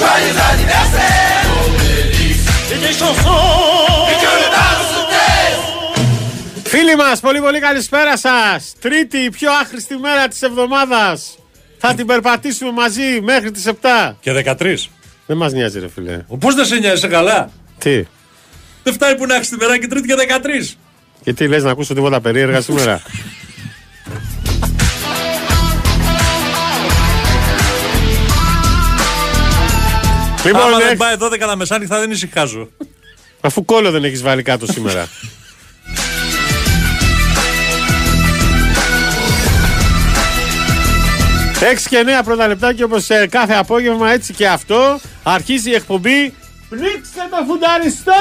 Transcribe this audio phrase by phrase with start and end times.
[0.00, 1.44] Joyeux anniversaire
[2.72, 3.48] Et des chansons
[4.12, 5.64] Et que le bal se taise
[6.64, 8.72] Φίλοι μας, πολύ πολύ καλησπέρα σας.
[8.80, 11.38] Τρίτη, η πιο άχρηστη μέρα της εβδομάδας.
[11.78, 14.16] Θα την περπατήσουμε μαζί μέχρι τις 7.
[14.20, 14.90] Και 13.
[15.26, 16.24] Δεν μας νοιάζει, ρε φίλε.
[16.40, 18.04] Πώς δεν σε νοιάζει, είσαι καλά; Τι;
[18.82, 20.76] Δεν φτάνει που να έχει τη μέρα και τρίτη και 13.
[21.22, 23.00] Και τι λες να ακούσω τίποτα περίεργα σήμερα;
[30.46, 32.68] λοιπόν, Άμα δεν έχ- πάει 12 τα μεσάνυχτα δεν ησυχάζω.
[33.40, 35.06] αφού κόλλο δεν έχεις βάλει κάτω σήμερα.
[41.70, 45.74] Έξι και 9 πρώτα λεπτά και όπως ε, κάθε απόγευμα έτσι και αυτό αρχίζει η
[45.74, 46.34] εκπομπή
[46.68, 48.12] Πνίξτε το φουνταριστό!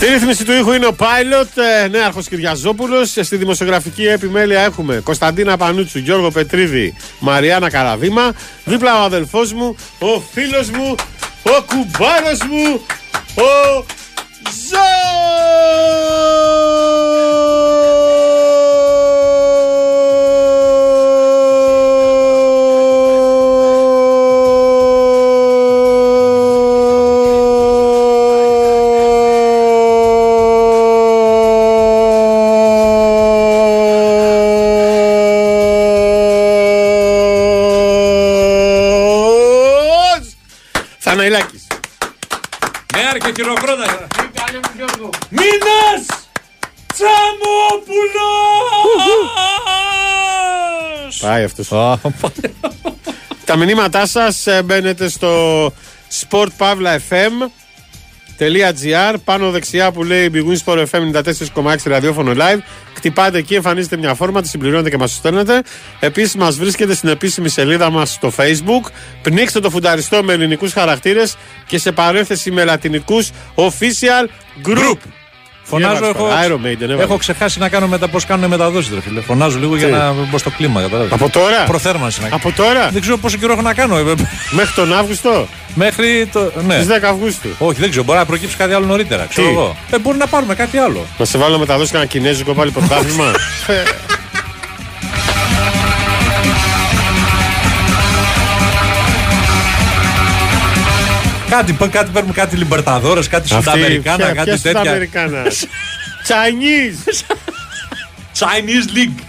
[0.00, 3.08] Στη ρύθμιση του ήχου είναι ο Pilot, ε, νέαρχος Κυριαζόπουλος.
[3.08, 8.32] Στη δημοσιογραφική επιμέλεια έχουμε Κωνσταντίνα Πανούτσου, Γιώργο Πετρίδη, Μαριάννα Καραδίμα.
[8.64, 10.94] Δίπλα ο αδελφός μου, ο φίλος μου,
[11.42, 12.80] ο κουμπάρος μου,
[13.34, 13.84] ο
[14.70, 15.88] Ζώος
[43.38, 45.18] Ναι, άρκε χειροκρότατα.
[45.28, 46.06] Μήνας
[46.92, 47.28] Τσαμόπουλος!
[51.20, 51.68] Πάει αυτός.
[53.44, 55.72] Τα μηνύματά σας ε, μπαίνετε στο
[58.38, 61.22] sportpavlafm.gr πάνω δεξιά που λέει Big Win Sport FM
[61.64, 62.58] 94,6 ραδιόφωνο live.
[62.94, 65.62] Κτυπάτε εκεί, εμφανίζετε μια φόρμα, τη συμπληρώνετε και μας στέλνετε.
[66.00, 68.90] Επίσης, μας βρίσκεται στην επίσημη σελίδα μας στο Facebook.
[69.22, 74.28] Πνίξτε το φουνταριστό με ελληνικούς χαρακτήρες και σε παρέθεση με λατινικούς official
[74.66, 75.17] group.
[75.68, 77.00] Φωνάζω, έβαλες έχω, τώρα, Iron Maiden, έβαλες.
[77.04, 79.20] έχω ξεχάσει να κάνω μετά πώς κάνουν μεταδόσεις, ρε φίλε.
[79.20, 80.80] Φωνάζω λίγο για Τι; να μπω στο κλίμα.
[80.80, 81.12] Κατάλαβες.
[81.12, 82.40] Από τώρα; Προθέρμανση να κάνω.
[82.44, 83.96] Από τώρα; Δεν ξέρω πόσο καιρό έχω να κάνω.
[83.98, 84.02] ε,
[84.50, 86.52] Μέχρι τον Αύγουστο; Μέχρι το.
[86.66, 86.74] Ναι.
[86.74, 87.48] Στις 10 Αυγούστου.
[87.58, 88.04] Όχι, δεν ξέρω.
[88.04, 89.26] Μπορεί να προκύψει κάτι άλλο νωρίτερα.
[89.28, 89.76] Ξέρω Τι; εγώ.
[89.90, 91.06] Ε, μπορεί να πάρουμε κάτι άλλο.
[91.18, 93.24] Να σε βάλω μετά δώσει κανένα κινέζικο πάλι πρωτάθλημα;
[101.50, 104.78] Κάτι, πα- κάτι παίρνουμε κάτι Λιμπερταδόρες, κάτι Αυτή, Σουδαμερικάνα, ποια- κάτι ποια τέτοια.
[104.80, 105.42] Σουδαμερικάνα;
[106.28, 107.22] Chinese.
[108.38, 109.22] Chinese League.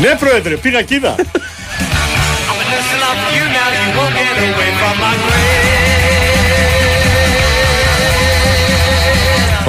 [0.00, 1.14] ναι, πρόεδρε, πήγα και είδα.
[2.72, 5.68] Listen up you now You won't get away from my grave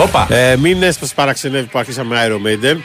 [0.03, 0.27] Όπα.
[0.29, 2.77] ε, μην σας παραξενεύει που αρχίσαμε Iron Maiden.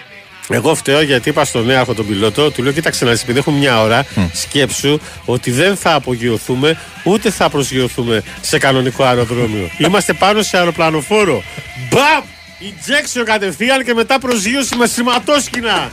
[0.49, 3.59] Εγώ φταίω γιατί είπα στον νέαρχο τον πιλότο, του λέω: Κοίταξε να δεις, επειδή έχουμε
[3.59, 9.71] μια ώρα, σκέψου ότι δεν θα απογειωθούμε ούτε θα προσγειωθούμε σε κανονικό αεροδρόμιο.
[9.87, 11.43] Είμαστε πάνω σε αεροπλανοφόρο.
[11.91, 12.25] Μπαμ!
[12.61, 15.91] Injection κατευθείαν και μετά προσγείωση με σηματόσκηνα.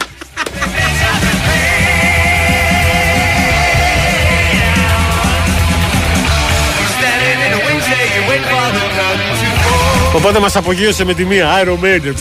[6.95, 11.05] Standing in the wings there You wait for the curtain to fall Οπότε μας απογείωσε
[11.05, 12.13] με τη μία Iron Maiden.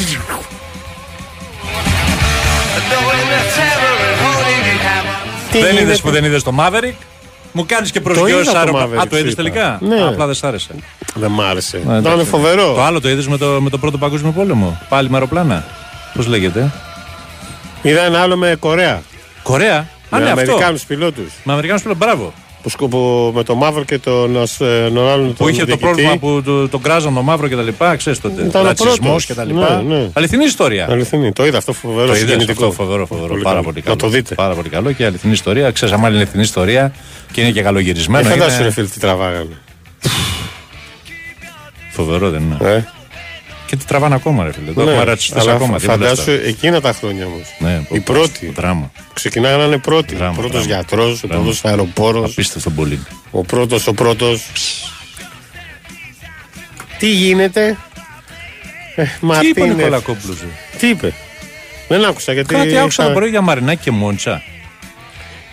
[5.61, 6.95] Δεν είδες γίνεται; που δεν είδες το Maverick;
[7.53, 8.93] Μου κάνεις και προσγειώσεις είδα το αεροπλάνο.
[8.95, 9.43] Maverick, Α, το είδες σου είπα.
[9.43, 10.03] τελικά; Ναι.
[10.03, 10.75] Α, Απλά δεν σ' άρεσε.
[11.15, 11.77] Δεν μ' άρεσε.
[11.77, 12.25] Α, Ήταν εντάξει.
[12.25, 12.73] φοβερό.
[12.73, 14.81] Το άλλο το είδες με το, με το πρώτο παγκόσμιο πόλεμο.
[14.89, 15.65] Πάλι με αεροπλάνα.
[16.15, 16.71] Πώς λέγεται;
[17.83, 19.03] Είδα ένα άλλο με Κορέα.
[19.43, 19.77] Κορέα.
[19.79, 20.41] Α, με ναι, αυτό.
[20.43, 21.33] Αμερικάνους πιλότους.
[21.45, 22.07] Με Αμερικάνους πιλότους.
[22.07, 22.33] Μπράβο.
[22.63, 25.65] Που σκοπό με το μαύρο και τον, ας, ε, τον άλλον Που τον είχε το
[25.67, 25.85] διοικητή.
[25.85, 27.97] πρόβλημα που το- τον κράζαν το μαύρο και τα λοιπά.
[27.97, 28.43] Ξέρεις τότε.
[28.45, 29.25] Ήταν ο Ρατσισμός πρώτος.
[29.27, 29.83] και τα λοιπά.
[29.87, 30.09] Ναι, ναι.
[30.13, 30.87] Αληθινή ιστορία.
[30.91, 31.33] Αληθινή.
[31.33, 32.07] Το είδα αυτό φοβερό.
[32.07, 32.67] Το είδες συγκινητικό.
[32.67, 33.29] αυτό, φοβερό, φοβερό.
[33.29, 33.67] Πολύ πάρα καλό.
[33.67, 33.95] πολύ καλό.
[33.95, 34.35] Να το δείτε.
[34.35, 35.71] Πάρα πολύ καλό και αληθινή ιστορία.
[35.71, 36.93] Ξέρεις, άμα είναι αληθινή ιστορία
[37.33, 38.29] και είναι και Ε, καλογυρισμένο.
[38.29, 39.57] φαντάσου είναι ρε φίλε τι τραβάγανε.
[41.91, 42.57] Φοβερό δεν είναι.
[42.71, 42.85] Ε,
[43.73, 44.73] Και τι τραβάνε ακόμα, ρε φίλε.
[44.73, 45.79] Το ναι, έχουμε ρατσιστές αλλά ακόμα.
[45.79, 46.47] τι μιλάς Φαντάσου τώρα.
[46.49, 47.47] εκείνα τα χρόνια όμως.
[47.59, 48.53] Ναι, Οι πω, πω, πρώτοι.
[48.57, 48.91] Δράμα.
[49.13, 50.15] Ξεκινάγανε να είναι πρώτοι.
[50.15, 50.75] Δράμα, Ο πρώτος δράμα.
[50.75, 51.43] γιατρός, ο Δράμα.
[51.43, 52.31] πρώτος αεροπόρος.
[52.33, 53.03] Απίστευτο πολύ.
[53.31, 54.45] Ο πρώτος, ο πρώτος.
[56.99, 57.77] Τι γίνεται;
[58.97, 59.67] Ε, Τι είπε ο Μαρτίνε.
[59.67, 60.37] Νικολακόπουλος.
[60.79, 61.13] Τι είπε;
[61.89, 62.55] Δεν άκουσα γιατί.
[62.55, 64.43] Κάτι άκουσα είχα- το πρωί για Μαρινάκη και Μόντσα.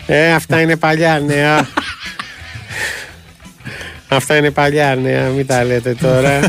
[0.06, 1.68] Ε, αυτά είναι παλιά νέα.
[4.08, 6.40] αυτά είναι παλιά νέα, μην τα λέτε τώρα.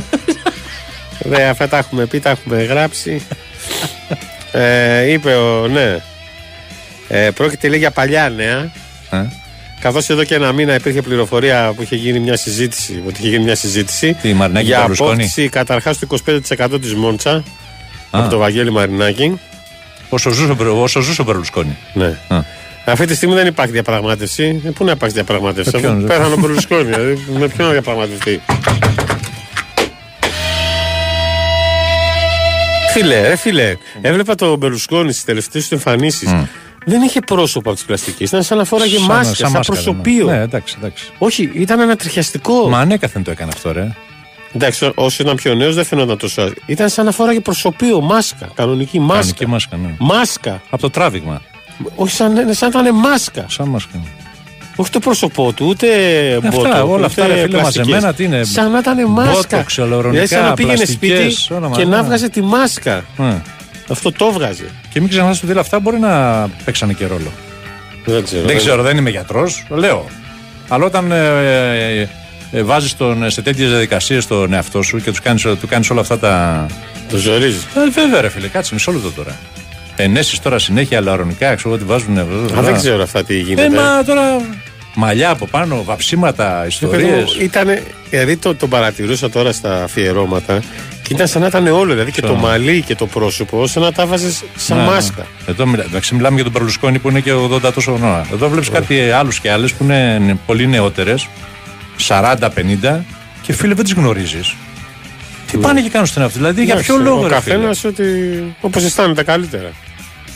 [1.23, 3.21] Δε, αυτά τα έχουμε πει, τα έχουμε γράψει.
[4.51, 5.97] ε, είπε ο, ναι.
[7.07, 8.71] Ε, πρόκειται λέει για παλιά νέα.
[9.09, 9.25] Ε;
[9.79, 13.43] Καθώς εδώ και ένα μήνα υπήρχε πληροφορία που είχε γίνει μια συζήτηση, ότι είχε γίνει
[13.43, 17.43] μια συζήτηση Τι, Μαρινάκη για Μπερλουσκόνη; απόκτηση καταρχάς του 25% της Μόντσα
[18.11, 19.39] από το Βαγγέλη Μαρινάκη.
[20.09, 21.77] Όσο ζούσε, ο Μπερ- όσο ζούσε ο Μπερλουσκόνη.
[21.93, 22.17] Ναι.
[22.27, 22.39] Α.
[22.85, 24.61] Αυτή τη στιγμή δεν υπάρχει διαπραγμάτευση.
[24.65, 26.07] Ε, Πού να υπάρξει διαπραγμάτευση, Με ποιον, αφού ρε.
[26.07, 26.83] πέθανε ο Μπερλουσκόνη.
[26.83, 28.41] δηλαδή, με ποιον να διαπραγματευτεί;
[32.91, 36.33] Φίλε, ρε φίλε, έβλεπα τον Μπερλουσκόνη στις τελευταίες του εμφανίσεις.
[36.85, 38.29] Δεν είχε πρόσωπο από τις πλαστικές.
[38.29, 40.25] Ήταν σαν να φόραγε Σαν- μάσκα, σαν, μάσκα, προσωπείο.
[40.25, 41.09] Ναι, εντάξει, εντάξει.
[41.17, 42.69] Όχι, ήταν ανατριχιαστικό.
[42.69, 43.87] Μα ανέκαθεν το έκανε αυτό, ρε.
[44.53, 46.51] Εντάξει, όσο ήταν πιο νέος δεν φαινόταν τόσο.
[46.65, 48.49] Ήταν σαν να φόραγε προσωπείο, μάσκα.
[48.53, 49.19] Κανονική μάσκα.
[49.19, 49.95] Κανονική μάσκα, ναι.
[49.99, 50.61] Μάσκα.
[50.69, 51.41] Από το τράβηγμα.
[51.95, 53.45] Όχι σαν, σαν να ήταν μάσκα.
[53.49, 54.01] Σαν μάσκα.
[54.81, 55.87] Όχι το πρόσωπό του, ούτε
[56.43, 57.87] μπότο, αυτά, όλα ούτε αυτά, ρε φίλε, πλαστικές.
[57.87, 59.33] μαζεμένα, τι είναι, Σαν να ήταν μάσκα.
[59.33, 62.07] μπότοξ, ολορονικά, Δηλαδή σαν να πήγαινε πλαστικές, σπίτι όλα και μαζί, να ναι.
[62.07, 63.03] βγάζε τη μάσκα.
[63.19, 63.41] Ε.
[63.89, 64.65] Αυτό το βγάζε.
[64.93, 67.31] Και μην ξεχνάς ότι όλα αυτά μπορεί να παίξανε και ρόλο.
[68.05, 68.47] Δεν ξέρω.
[68.47, 70.05] Δεν ξέρω, δεν είμαι γιατρός, λέω.
[70.67, 72.07] Αλλά όταν ε, ε,
[72.51, 72.95] ε, βάζεις
[73.27, 76.65] σε τέτοιες διαδικασίες τον εαυτό σου και τους κάνεις, του κάνεις όλα αυτά τα.
[77.09, 77.63] Το ζορίζεις.
[77.63, 79.37] Ε, βέβαια, ρε φίλε, κάτσε μισό λεπτό τώρα.
[79.95, 82.17] Ενέσει τώρα συνέχεια αλαρονικά, ξέρω εγώ τι βάζουν.
[82.57, 83.63] Α, δεν ξέρω αυτά τι γίνεται.
[83.65, 84.41] Ε, μα τώρα.
[84.95, 87.35] Μαλλιά από πάνω, βαψίματα, ιστορίες.
[87.39, 87.79] Ήταν,
[88.09, 90.59] δηλαδή το, τον παρατηρούσα τώρα στα αφιερώματα
[91.01, 91.91] και ήταν σαν να ήταν όλο.
[91.91, 94.89] Δηλαδή και Σαν- το μαλλί και το πρόσωπο, σαν να τα βάζε σαν Ναι, ναι.
[94.89, 95.25] μάσκα.
[95.47, 98.25] Εδώ μιλά, εντάξει, μιλάμε για τον Περλουσκόνη που είναι και 80 τόσο χρονών.
[98.33, 101.27] Εδώ βλέπεις κάτι άλλους και άλλες που είναι νε- πολύ νεότερες,
[102.07, 102.99] 40-50,
[103.41, 104.55] και φίλε δεν τις γνωρίζεις.
[105.51, 107.01] Τι πάνε και κάνουν στην αυτή, δηλαδή για ποιο Ναι.
[107.01, 108.05] Εντάξει, λόγο Ο ρε φίλε; καθένα ότι.
[108.61, 109.69] όπως αισθάνεται καλύτερα.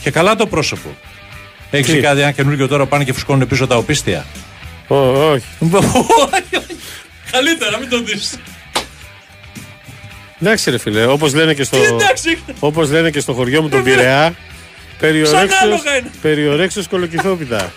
[0.02, 0.88] Και καλά το πρόσωπο.
[1.70, 4.24] Έχεις Τι; δει κάτι ένα καινούργιο τώρα πάνε και φουσκώνουν πίσω τα οπίστια.
[4.88, 5.44] Ω, όχι.
[7.30, 8.38] Καλύτερα, μην το δεις.
[10.40, 11.76] Εντάξει, ρε φίλε, όπως λένε και στο.
[11.76, 12.38] Εντάξει.
[12.58, 14.34] Όπως λένε και στο χωριό μου τον Πειραιά,
[14.98, 16.10] περιορέξεως, άλογα είναι.
[16.22, 17.72] περιορέξεως κολοκυθόπιτα.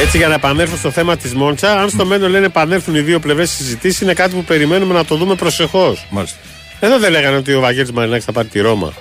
[0.00, 3.20] Έτσι για να επανέλθω στο θέμα της Μόντσα, αν στο μέλλον λένε επανέλθουν οι δύο
[3.20, 6.06] πλευρές συζητήσεις, είναι κάτι που περιμένουμε να το δούμε προσεχώς.
[6.10, 6.38] Μάλιστα.
[6.84, 8.92] Εδώ δεν λέγανε ότι ο Βαγγέλης Μαρινάκης θα πάρει τη Ρώμα.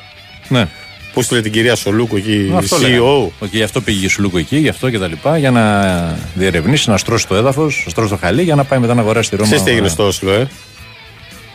[0.48, 0.68] Ναι.
[1.14, 2.80] Που στείλε την κυρία Σολούκου εκεί, Αυτό CEO.
[2.82, 3.04] λέγανε.
[3.40, 6.90] Ότι γι' αυτό πήγε η Σουλούκο εκεί, γι' αυτό και τα λοιπά, για να διερευνήσει,
[6.90, 9.36] να στρώσει το έδαφος, να στρώσει το χαλί, για να πάει μετά να αγοράσει τη
[9.36, 9.48] Ρώμα.
[9.48, 10.48] Ξέρεις τι έγινε στο Όσλο, ε;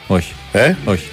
[0.06, 0.32] Όχι.
[0.52, 1.04] ε; Όχι.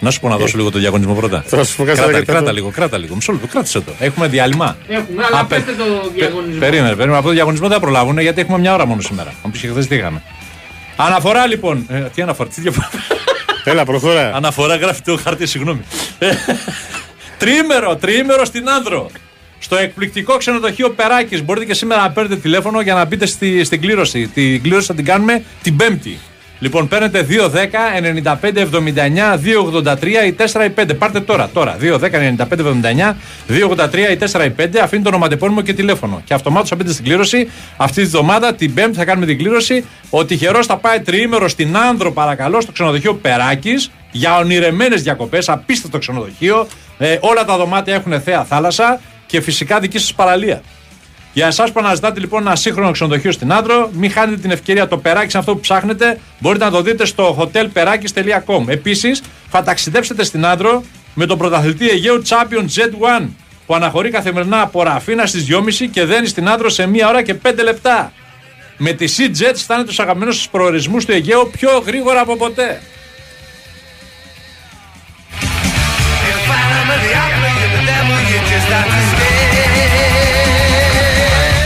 [0.00, 1.44] Να σου πω να δώσω λίγο το διαγωνισμό πρώτα.
[1.46, 3.14] Θα σου πω κάτι Κράτα, για το- κράτα λίγο, κράτα λίγο.
[3.14, 3.92] Μισό λεπτό, κράτησε το.
[3.98, 4.76] Έχουμε διάλειμμα.
[4.88, 6.58] Έχουμε, αλλά Α, πε- πέστε το διαγωνισμό.
[6.60, 7.16] Περίμενε, περίμενε.
[7.16, 9.32] Από το διαγωνισμό δεν θα προλάβουν γιατί έχουμε μια ώρα μόνο σήμερα.
[9.44, 10.22] Αν πει και χθες τι είχαμε.
[10.96, 11.86] Αναφορά λοιπόν.
[11.88, 12.90] Ε, τι αναφορά, τι διαφορά.
[13.64, 14.34] Έλα, προχώρα.
[14.34, 15.80] Αναφορά γράφει το χαρτί, συγγνώμη.
[16.18, 16.30] Ε,
[17.38, 19.10] Τρίμερο, τρίμερο στην Άνδρο.
[19.58, 21.44] Στο εκπληκτικό ξενοδοχείο Περάκης.
[21.44, 24.26] Μπορείτε και σήμερα να παίρνετε τηλέφωνο για να μπείτε στη, στην κλήρωση.
[24.28, 26.18] Την κλήρωση θα την κάνουμε την Πέμπτη.
[26.62, 27.56] Λοιπόν, παίρνετε 210
[28.24, 29.38] 95 79
[29.94, 30.94] 283 ή 4 ή 5.
[30.98, 31.76] Πάρτε τώρα, τώρα.
[31.80, 33.16] 210 95 79
[33.48, 34.78] 283 ή 4 ή 5.
[34.82, 36.22] Αφήνει το ονοματεπώνυμο και τηλέφωνο.
[36.24, 37.50] Και αυτομάτως θα μπείτε στην κλήρωση.
[37.76, 39.84] Αυτή τη βδομάδα, την Πέμπτη, θα κάνουμε την κλήρωση.
[40.10, 45.48] Ο τυχερός θα πάει τριήμερο στην Άνδρο, παρακαλώ, στο ξενοδοχείο Περάκης για ονειρεμένες διακοπές.
[45.48, 46.66] Απίστευτο ξενοδοχείο.
[46.98, 50.62] Ε, όλα τα δωμάτια έχουν θέα θάλασσα και φυσικά δική σας παραλία.
[51.32, 54.88] Για εσάς που αναζητάτε λοιπόν ένα σύγχρονο ξενοδοχείο στην Άντρο, μην χάνετε την ευκαιρία.
[54.88, 58.68] Το περάκι σε αυτό που ψάχνετε μπορείτε να το δείτε στο hotelperakis.com.
[58.68, 60.82] Επίσης, θα ταξιδέψετε στην Άντρο
[61.14, 63.28] με τον πρωταθλητή Αιγαίου Champion Jet 1
[63.66, 67.34] που αναχωρεί καθημερινά από Ραφίνα στις 2.30 και δένει στην Άντρο σε 1 ώρα και
[67.42, 68.12] 5 λεπτά.
[68.76, 72.80] Με τη Sea Jet φτάνετε στου αγαπημένους σας προορισμούς του Αιγαίου πιο γρήγορα από ποτέ.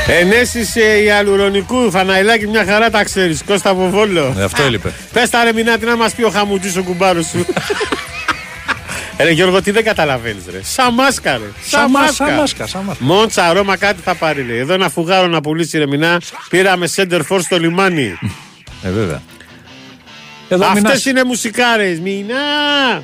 [0.08, 4.34] Ενέσεις ε, η Αλουρονικού, Φαναϊλάκη, μια χαρά τα ξέρεις, Κώστα από Βόλο.
[4.38, 4.92] Ε, αυτό έλειπε.
[5.12, 7.46] Πες τα ρε Μινάτη να μας πει ο χαμουτζής ο κουμπάρος σου.
[9.16, 10.60] Ε, ρε Γιώργο, τι δεν καταλαβαίνεις ρε.
[10.62, 11.44] Σαν μάσκα ρε.
[11.66, 12.12] Σαν μάσκα.
[12.26, 13.04] σαν μάσκα, σαν μάσκα.
[13.04, 14.58] Μόντσα, Ρώμα, κάτι θα πάρει λέει.
[14.58, 16.20] Εδώ ένα φουγάρο να πουλήσει ρε Μινά.
[16.48, 18.18] Πήραμε center for στο λιμάνι.
[18.82, 19.22] Ε, βέβαια.
[20.48, 21.98] Εδώ Αυτές Μινάς- είναι μουσικάρες.
[22.00, 22.34] Μινά.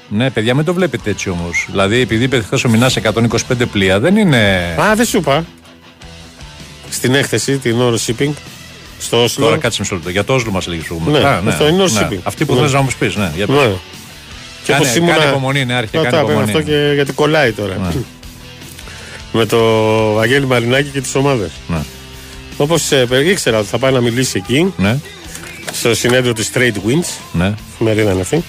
[0.09, 1.67] Ναι, παιδιά, μην το βλέπετε έτσι όμως.
[1.71, 4.75] Δηλαδή, επειδή είπε χθε ο Μινά 125 πλοία, δεν είναι.
[4.81, 5.45] Α, δεν σου είπα.
[6.93, 8.31] Στην έκθεση, την όρο shipping.
[8.99, 9.45] Στο Όσλο.
[9.45, 10.11] Τώρα κάτσε μισό λεπτό.
[10.11, 11.41] Για το Όσλο μας λέγει προηγούμενα.
[11.41, 12.19] Ναι, αυτό είναι ο shipping.
[12.23, 12.61] Αυτή που Ναι.
[12.61, 13.31] θες να μου πεις, ναι.
[13.35, 13.53] Για το...
[13.53, 13.59] Ναι.
[14.65, 16.59] Και Κάνε- όπως ήμουνα- κάνε υπομονή, ναι, άρχιε, Να κάνε τα πούμε υπομονή.
[16.59, 17.77] αυτό και γιατί κολλάει τώρα.
[17.77, 17.89] Ναι.
[19.39, 19.59] Με το
[20.13, 21.51] Βαγγέλη Μαρινάκη και τις ομάδες.
[21.67, 21.79] Ναι.
[22.57, 24.99] Όπως ε, ήξερα ότι θα πάει να μιλήσει εκεί, Ναι,
[25.73, 27.55] στο συνέδριο της Trade Winds, ναι.
[27.79, 28.45] μερίδα είναι αυτή.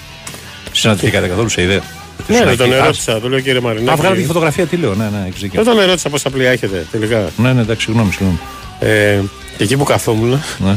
[0.72, 1.82] Συναντηθήκατε καθόλου σε ιδέα;
[2.26, 3.98] Ναι, Σου δεν τον έχει- ερώτησα, του λέω κύριε Α, Μαρινάκη.
[4.00, 5.62] βγάλατε και φωτογραφία, τι λέω, ναι, ναι, έχεις δίκιο.
[5.64, 7.30] Δεν τον ερώτησα πόσα πλοία έχετε τελικά.
[7.36, 8.38] Ναι, ναι, εντάξει, συγγνώμη, συγγνώμη.
[8.80, 9.20] Ε,
[9.56, 10.76] και εκεί που καθόμουν, Ναι.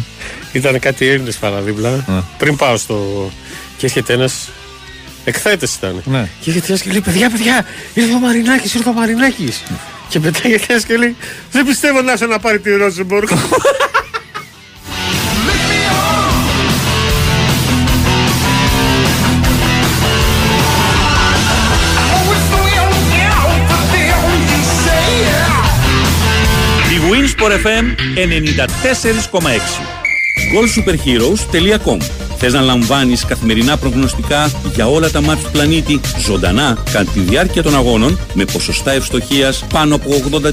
[0.52, 1.90] ήταν κάτι Έλληνες παραδίπλα.
[2.08, 2.22] Ναι.
[2.38, 3.30] Πριν πάω στο.
[3.78, 4.50] και έρχεται ένας.
[5.24, 6.02] Εκθέτε ήταν.
[6.06, 6.28] Ναι.
[6.42, 9.64] Και έρχεται ένας και λέει: Παιδιά, παιδιά, ήρθε ο Μαρινάκης, ήρθε ο Μαρινάκης.
[10.10, 11.16] Και πετάγεται ένας και λέει:
[11.52, 13.30] Δεν πιστεύω να έρθει να πάρει τη Ρόζεμπορκ.
[27.48, 29.62] Winsport FM 94,6
[30.54, 31.98] goalsuperheroes.com
[32.38, 37.64] Θες να λαμβάνεις καθημερινά προγνωστικά για όλα τα μάτια του πλανήτη ζωντανά κατά τη διάρκεια
[37.64, 40.50] των αγώνων με ποσοστά ευστοχίας πάνω από 80%.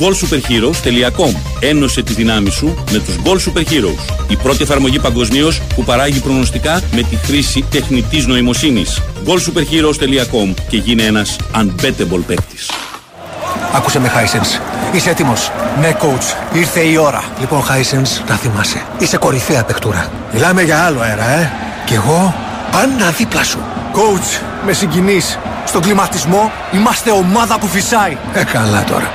[0.00, 4.30] goalsuperheroes.com Ένωσε τη δύνάμη σου με τους Goal Super Heroes.
[4.30, 9.02] Η πρώτη εφαρμογή παγκοσμίως που παράγει προγνωστικά με τη χρήση τεχνητής νοημοσύνης.
[9.26, 12.70] goalsuperheroes.com και γίνε ένας unbettable παίκτης.
[13.76, 14.58] Άκουσε με, Χάισενς.
[14.92, 16.36] Είσαι έτοιμος; Ναι, coach.
[16.52, 17.22] Ήρθε η ώρα.
[17.40, 18.82] Λοιπόν, Χάισενς, να θυμάσαι.
[18.98, 20.06] Είσαι κορυφαία παιχτούρα.
[20.32, 21.52] Μιλάμε για άλλο αέρα, ε.
[21.84, 22.34] Κι εγώ;
[22.70, 23.58] Πάντα δίπλα σου.
[23.92, 25.38] Coach, με συγκινείς.
[25.64, 28.16] Στον κλιματισμό είμαστε ομάδα που φυσάει.
[28.32, 29.10] Ε, καλά τώρα.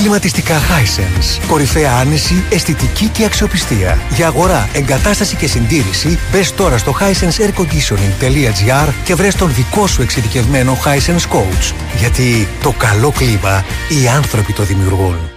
[0.00, 1.44] Κλιματιστικά Hisense.
[1.46, 3.98] Κορυφαία άνεση, αισθητική και αξιοπιστία.
[4.14, 10.78] Για αγορά, εγκατάσταση και συντήρηση, μπες τώρα στο hisenseairconditioning.gr και βρες τον δικό σου εξειδικευμένο
[10.84, 11.74] Hisense Coach.
[11.98, 15.29] Γιατί το καλό κλίμα οι άνθρωποι το δημιουργούν.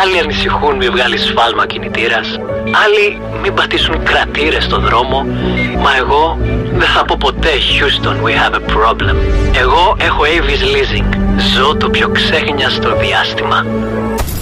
[0.00, 2.26] Άλλοι ανησυχούν μη βγάλεις σφάλμα κινητήρας.
[2.84, 5.26] Άλλοι μην πατήσουν κρατήρες στο δρόμο.
[5.82, 6.38] Μα εγώ
[6.72, 9.16] δεν θα πω ποτέ Houston, we have a problem.
[9.52, 11.16] Εγώ έχω Avis Leasing.
[11.56, 13.66] Ζω το πιο ξέχνια στο διάστημα.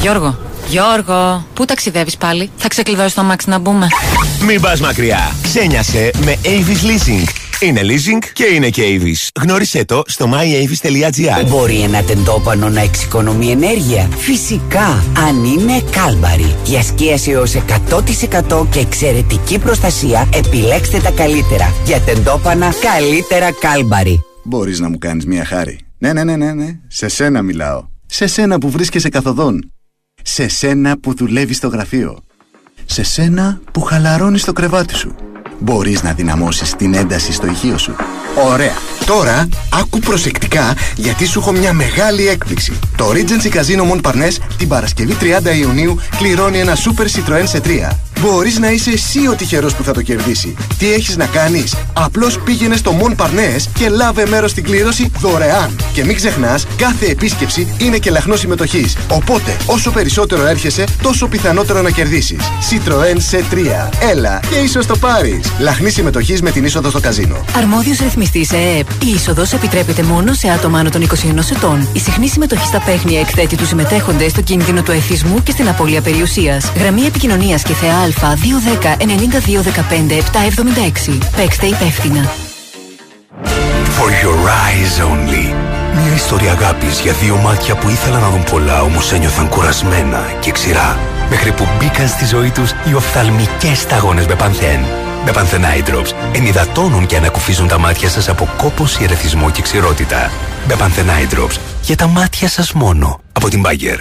[0.00, 3.86] Γιώργο, Γιώργο, πού ταξιδεύεις πάλι; Θα ξεκλειδώσει το αμάξι να μπούμε.
[4.40, 5.32] Μην πας μακριά.
[5.42, 7.39] Ξένιασε με Avis Leasing.
[7.62, 9.28] Είναι leasing και είναι και Avis.
[9.40, 11.46] Γνώρισέ το στο myavis.gr.
[11.48, 14.08] Μπορεί ένα τεντόπανο να εξοικονομεί ενέργεια.
[14.16, 16.54] Φυσικά, αν είναι κάλμπαρη.
[16.64, 21.74] Για σκίαση έως 100% και εξαιρετική προστασία, επιλέξτε τα καλύτερα.
[21.84, 24.24] Για τεντόπανα, καλύτερα κάλμπαρη.
[24.42, 25.78] Μπορείς να μου κάνεις μια χάρη.
[25.98, 26.78] Ναι, ναι, ναι, ναι, ναι.
[26.88, 27.84] Σε σένα μιλάω.
[28.06, 29.72] Σε σένα που βρίσκεσαι καθοδόν.
[30.22, 32.18] Σε σένα που δουλεύεις στο γραφείο.
[32.84, 35.14] Σε σένα που χαλαρώνεις το κρεβάτι σου.
[35.60, 37.94] Μπορείς να δυναμώσεις την ένταση στο ηχείο σου.
[38.50, 38.72] Ωραία.
[39.06, 39.48] Τώρα,
[39.80, 42.72] άκου προσεκτικά γιατί σου έχω μια μεγάλη έκπληξη.
[42.96, 45.24] Το Regency Casino Montparnasse την Παρασκευή 30
[45.60, 47.68] Ιουνίου κληρώνει ένα Super Citroën σε 3.
[48.20, 50.56] Μπορείς να είσαι εσύ ο τυχερός που θα το κερδίσει.
[50.78, 55.76] Τι έχεις να κάνεις; Απλώς πήγαινε στο Montparnasse και λάβε μέρος στην κλήρωση δωρεάν.
[55.92, 58.96] Και μην ξεχνάς, κάθε επίσκεψη είναι και λαχνός συμμετοχής.
[59.10, 62.40] Οπότε, όσο περισσότερο έρχεσαι, τόσο πιθανότερο να κερδίσεις.
[62.70, 63.88] Citroën σε 3.
[64.10, 65.49] Έλα και ίσως το πάρεις.
[65.58, 67.44] Λαχνή συμμετοχής με την είσοδο στο καζίνο.
[67.56, 68.90] Αρμόδιος ρυθμιστής ΕΕΠ.
[69.04, 71.88] Η είσοδος επιτρέπεται μόνο σε άτομα άνω των 21 ετών.
[71.92, 76.00] Η συχνή συμμετοχή στα παίχνια εκθέτει τους συμμετέχοντες στο κίνδυνο του εθισμού και στην απώλεια
[76.00, 76.72] περιουσίας.
[76.76, 80.16] Γραμμή επικοινωνίας και θεά Α 210 9215
[81.10, 81.18] 776.
[81.36, 82.30] Παίξτε υπεύθυνα.
[83.98, 85.54] For your eyes only.
[85.94, 90.50] Μια ιστορία αγάπης για δύο μάτια που ήθελαν να δουν πολλά όμως ένιωθαν κουρασμένα και
[90.50, 90.98] ξηρά.
[91.30, 94.80] Μέχρι που μπήκαν στη ζωή τους οι οφθαλμικές σταγόνες με πανθέν.
[95.24, 100.30] Με Eye Drops ενυδατώνουν και ανακουφίζουν τα μάτια σας από κόπωση, ερεθισμό και ξηρότητα.
[100.68, 103.98] Με Eye Drops για τα μάτια σας μόνο από την Bagger.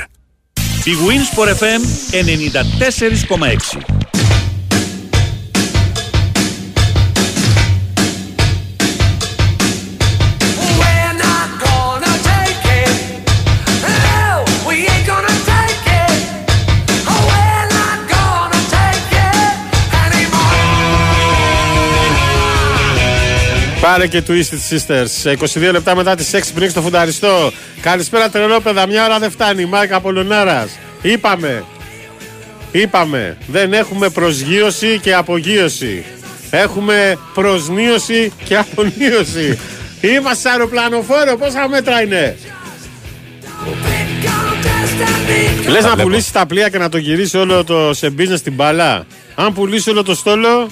[0.83, 3.98] Η Winsport FM 94,6
[23.89, 25.35] Πάρε και Twisted Sisters.
[25.67, 27.51] 22 λεπτά μετά τις 6 πριν στο φουνταριστό.
[27.81, 28.87] Καλησπέρα τρελόπεδα.
[28.87, 29.65] Μια ώρα δεν φτάνει.
[29.65, 30.67] Μάρκα Απολωνάρα.
[31.01, 31.63] Είπαμε.
[32.71, 33.37] Είπαμε.
[33.47, 36.05] Δεν έχουμε προσγείωση και απογείωση.
[36.49, 39.59] Έχουμε προσνίωση και απονίωση.
[40.01, 41.37] Είμαστε αεροπλανοφόρο.
[41.37, 42.37] Πόσα μέτρα είναι;
[45.67, 49.05] Λες να πουλήσεις τα πλοία και να το γυρίσεις όλο το σε business στην μπάλα.
[49.35, 50.69] Αν πουλήσεις όλο το στόλο,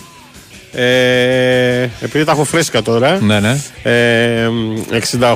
[0.74, 3.20] ε, επειδή τα έχω φρέσκα τώρα.
[3.22, 3.58] Ναι, ναι.
[3.84, 4.50] Ε,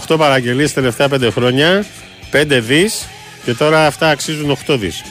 [0.07, 1.85] 68 παραγγελίες τα τελευταία 5 χρόνια.
[2.31, 3.07] 5 δις
[3.45, 5.03] και τώρα αυτά αξίζουν 8 δις.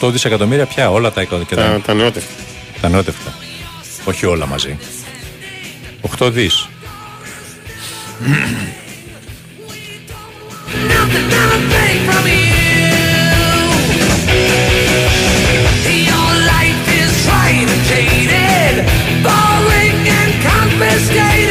[0.00, 2.32] 8 δισεκατομμύρια πια όλα τα και Τα, τα νεότευτα.
[2.80, 3.34] Τα νεότευτα.
[4.04, 4.78] Όχι όλα μαζί.
[6.18, 6.68] 8 δις.
[20.94, 21.41] Escape.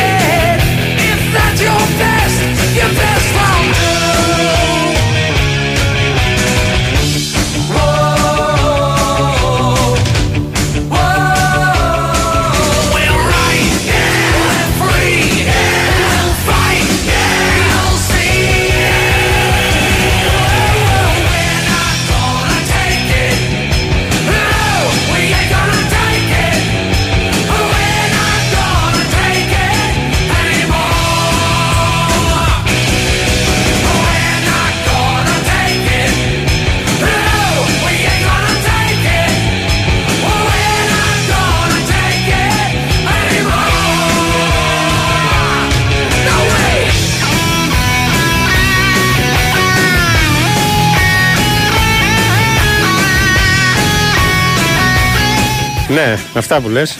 [56.08, 56.98] Ναι, αυτά που λες.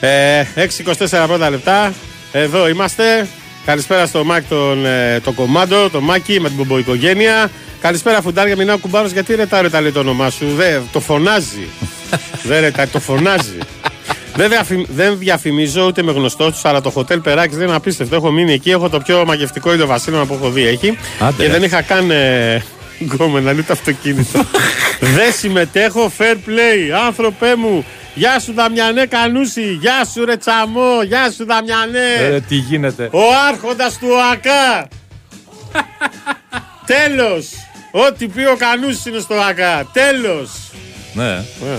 [0.00, 1.92] Ε, 6-24 πρώτα λεπτά.
[2.32, 3.28] Εδώ είμαστε.
[3.64, 7.50] Καλησπέρα στο Μάκ τον, ε, το κομμάντο, το Μάκη με την Μπομποϊκογένεια.
[7.80, 9.10] Καλησπέρα φουντάρια, μιλάω κουμπάρος.
[9.12, 11.66] Γιατί ρε τα ρε τα λέει το όνομά σου; Δε, το φωνάζει.
[12.48, 13.58] Δε ρε τα, το φωνάζει.
[14.36, 18.14] Δεν, διαφημ- δεν διαφημίζω ούτε με γνωστό τους, αλλά το χοτέλ Περάκης δεν είναι απίστευτο.
[18.14, 20.66] Έχω μείνει εκεί, έχω το πιο μαγευτικό ηλιοβασίλεμα που έχω δει.
[20.66, 20.98] Έχει.
[21.20, 21.52] Άντε, και ρε.
[21.52, 22.62] δεν είχα καν ε,
[23.04, 24.44] γκόμενα, λέει το αυτοκίνητο.
[25.16, 27.04] δεν συμμετέχω, fair play.
[27.06, 32.14] Άνθρωπέ μου, γεια σου Δαμιανέ Κανούση, γεια σου ρε Τσαμό, γεια σου Δαμιανέ.
[32.20, 34.88] Ε, τι γίνεται; Ο άρχοντας του ΟΑΚΑ.
[36.92, 37.48] Τέλος.
[37.90, 39.90] Ό,τι πει ο Κανούσης είναι στο ΟΑΚΑ.
[39.92, 40.50] Τέλος.
[41.12, 41.32] Ναι.
[41.34, 41.78] Ε.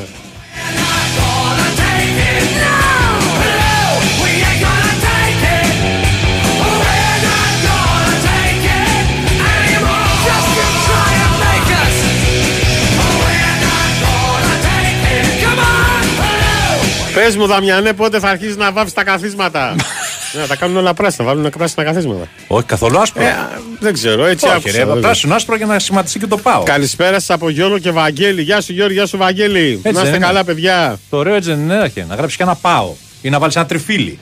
[17.13, 19.75] Πες μου Δαμιανέ πότε θα αρχίσεις να βάφεις τα καθίσματα;
[20.39, 22.27] Ναι, τα κάνουν όλα πράσινα, βάλουν πράσινα καθίσματα.
[22.47, 23.23] Όχι καθόλου άσπρο.
[23.23, 23.35] Ε,
[23.79, 24.77] δεν ξέρω, έτσι Όχι, άκουσα.
[24.77, 26.63] ρε, δεν πράσινο άσπρο για να σχηματιστεί και το πάω.
[26.63, 28.41] Καλησπέρα σας από Γιώργο και Βαγγέλη.
[28.41, 29.59] Γεια σου Γιώργο, γεια σου Βαγγέλη.
[29.73, 30.25] Έτσι να είστε δεν είναι.
[30.25, 30.99] καλά, παιδιά.
[31.09, 33.65] Το ωραίο έτσι δεν είναι, Άρχε, να γράψεις και ένα πάω ή να βάλεις ένα
[33.65, 34.19] τριφύλι.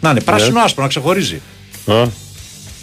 [0.00, 0.64] Να είναι πράσινο Ναι.
[0.64, 1.40] άσπρο, να ξεχωρίζει.
[1.86, 1.94] Α.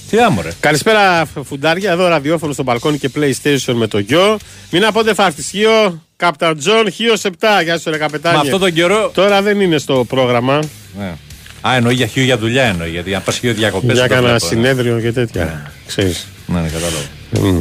[0.10, 0.50] Τι άμορε.
[0.60, 1.92] Καλησπέρα, φ- φουντάρια.
[1.92, 4.38] Εδώ ραδιόφωνο στο μπαλκόνι και PlayStation με το γιο.
[4.72, 6.04] Μην απόντε φαρτισχείο.
[6.20, 7.30] Καπταν Τζον, Χίο 7.
[7.64, 8.38] Γεια σου, ρε καπετάνιε.
[8.38, 9.12] Με αυτόν τον καιρό.
[9.14, 10.60] Τώρα δεν είναι στο πρόγραμμα.
[11.00, 11.14] Ναι.
[11.62, 12.90] Α, εννοεί για χιού για δουλειά εννοεί.
[12.90, 13.98] Γιατί αν πας χιού διακοπές.
[13.98, 15.72] Για κανένα συνέδριο και τέτοια.
[15.88, 16.28] Ξέρεις.
[16.46, 17.02] Ναι, ναι, κατάλαβα.
[17.30, 17.60] Μμ.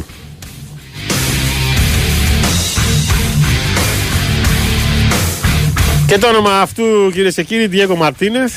[6.07, 8.53] Και το όνομα αυτού κυρίες και κύριοι Διέγκο Μαρτίνεθ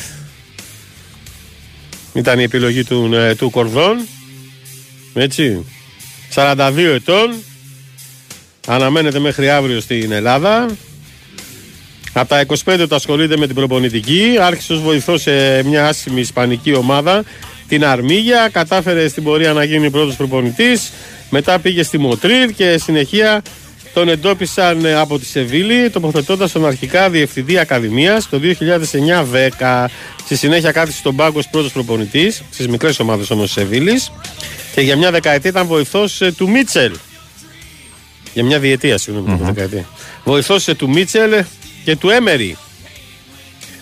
[2.12, 4.06] Ήταν η επιλογή του, ε, του Κορδόν
[5.14, 5.64] Έτσι
[6.34, 7.34] 42 ετών
[8.66, 10.66] Αναμένεται μέχρι αύριο στην Ελλάδα
[12.12, 14.36] από τα 25 το ασχολείται με την προπονητική.
[14.40, 17.24] Άρχισε ως βοηθός σε μια άσημη ισπανική ομάδα,
[17.68, 18.48] την Αρμίγια.
[18.52, 20.92] Κατάφερε στην πορεία να γίνει πρώτος προπονητής.
[21.30, 23.42] Μετά πήγε στη Μοτρίλ και συνεχεία
[23.94, 28.40] τον εντόπισαν ε, από τη Σεβίλη, τοποθετώντας τον αρχικά διευθυντή Ακαδημίας το
[29.58, 29.84] 2009-10.
[30.24, 34.12] Στη συνέχεια κάθισε στον πάγκο ως πρώτος προπονητής, στις μικρές ομάδες όμως της Σεβίλης.
[34.74, 36.92] Και για μια δεκαετία ήταν βοηθός ε, του Μίτσελ.
[38.32, 39.84] Για μια διετία, συγγνώμη, mm δεκαετία.
[40.24, 41.44] Βοηθός ε, του Μίτσελ
[41.84, 42.56] και του Έμερι.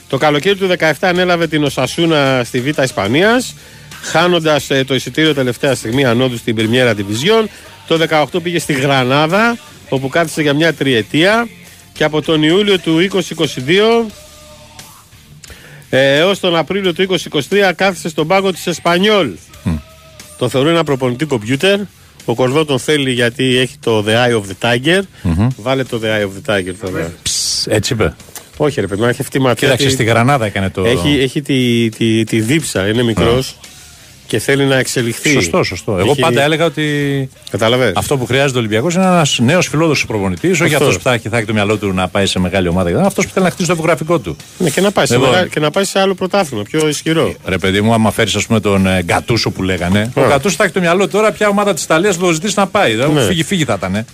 [0.08, 3.54] Το καλοκαίρι του 17 ανέλαβε την Οσασούνα στη Β' Ισπανίας
[4.02, 7.44] χάνοντας ε, το εισιτήριο τελευταία στιγμή ανώδου στην Πριμιέρα Division.
[7.86, 9.58] Το 18 πήγε στη Γρανάδα
[9.88, 11.48] όπου κάθισε για μια τριετία
[11.92, 14.10] και από τον Ιούλιο του 2022
[15.90, 19.30] ε, έως τον Απρίλιο του 2023 κάθισε στον πάγκο της Εσπανιόλ.
[20.38, 21.80] Το θεωρεί ένα προπονητή κομπιούτερ.
[22.24, 25.00] Ο Κορδό τον θέλει γιατί έχει το The Eye of the Tiger.
[25.56, 27.12] Βάλε το The Eye of the Tiger τώρα.
[27.66, 28.14] Έτσι είπε.
[28.56, 29.66] Όχι, ρε παιδί, μου, έχει αυτή η ματιά.
[29.68, 30.84] Κοίταξε, τη- στη Γρανάδα έκανε το.
[30.84, 33.56] Έχει, έχει τη, τη, τη δίψα, είναι μικρός
[34.30, 35.30] και θέλει να εξελιχθεί.
[35.30, 35.96] Σωστό, σωστό.
[35.98, 36.84] Εγώ Έχει- πάντα έλεγα ότι
[37.50, 40.50] Κατάλαβες; αυτό που χρειάζεται ο Ολυμπιακός είναι ένας νέος φιλόδοξος προπονητής.
[40.60, 40.80] Όχι Αυτός.
[40.80, 43.06] αυτός που θα έχει, θα έχει το μυαλό του να πάει σε μεγάλη ομάδα.
[43.06, 44.36] Αυτός που θέλει να χτίσει το βιογραφικό του.
[44.58, 45.30] Ναι, και, να πάει σε Λοιπόν.
[45.30, 47.34] μεγα- και να πάει σε άλλο πρωτάθλημα, πιο ισχυρό.
[47.46, 50.10] Ρε παιδί μου, άμα φέρεις πούμε τον ε, Γκατούσο που λέγανε.
[50.14, 50.26] Ο Α.
[50.28, 52.66] Γκατούσο θα έχει το μυαλό του τώρα ποια ομάδα της Ιταλίας θα το ζητήσει να
[52.66, 52.94] πάει.
[52.94, 53.06] Ναι.
[53.06, 53.20] Ναι.
[53.20, 53.94] Φύγει, φύγει θα ήταν.
[53.94, 54.04] ε.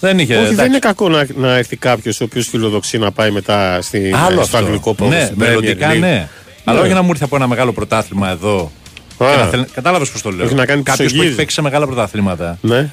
[0.00, 0.32] Δεν είχε.
[0.32, 0.56] Όχι, εντάξει.
[0.60, 4.30] δεν είναι κακό να, να έρθει κάποιος ο οποίος φιλοδοξεί να πάει μετά στη, Άλλο
[4.32, 4.56] στο αυτό.
[4.56, 5.10] αγγλικό πόδο.
[5.10, 5.98] Ναι, στην μελλοντικά Premier League.
[6.00, 6.28] ναι.
[6.64, 8.72] Αλλά όχι να μου ήρθε από ένα μεγάλο πρωτάθλημα εδώ.
[9.18, 9.50] Α.
[9.72, 10.46] Κατάλαβες πώς το λέω.
[10.46, 11.26] Όχι να κάνει Κάποιος που ψωγγίζει.
[11.26, 12.90] έχει παίξει σε μεγάλα πρωταθλήματα; Ναι.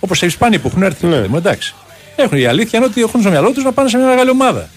[0.00, 1.06] Όπως οι Ισπανοί που έχουν έρθει.
[1.06, 1.14] Ναι.
[1.16, 1.74] παιδί μου, εντάξει.
[2.16, 4.68] Έχουν, η αλήθεια είναι ότι έχουν στο μυαλό τους να πάνε σε μια μεγάλη ομάδα.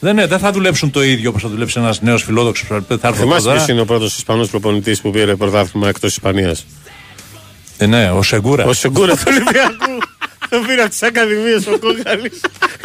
[0.00, 3.08] Δεν, είναι, δεν θα δουλέψουν το ίδιο όπως θα δουλέψει ένας νέος φιλόδοξος που θα
[3.08, 3.56] έρθει Θυμάσαι εδώ.
[3.56, 6.66] ποιος είναι ο πρώτος Ισπανός προπονητής που πήρε πρωτάθλημα εκτός Ισπανίας;
[7.78, 8.66] Ε, ναι, ο Σεγκούρας.
[8.66, 9.98] Ο Σεγκούρας του Ολυμπιακού.
[10.52, 12.30] Τον πήρε από τις Ακαδημίες ο Κόκαλη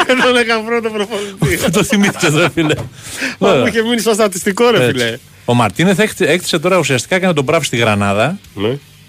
[0.08, 1.72] και τον έκανε πρώτο προπονητή.
[1.72, 2.74] το θυμήθηκε εδώ, φίλε.
[3.40, 4.92] Μα που είχε μείνει στο στατιστικό, ρε Έτσι.
[4.92, 5.18] φιλέ.
[5.46, 8.40] Ο Μαρτίνεθ έκτισε έκτισε τώρα ουσιαστικά και να τον μπράβει στη Γρανάδα.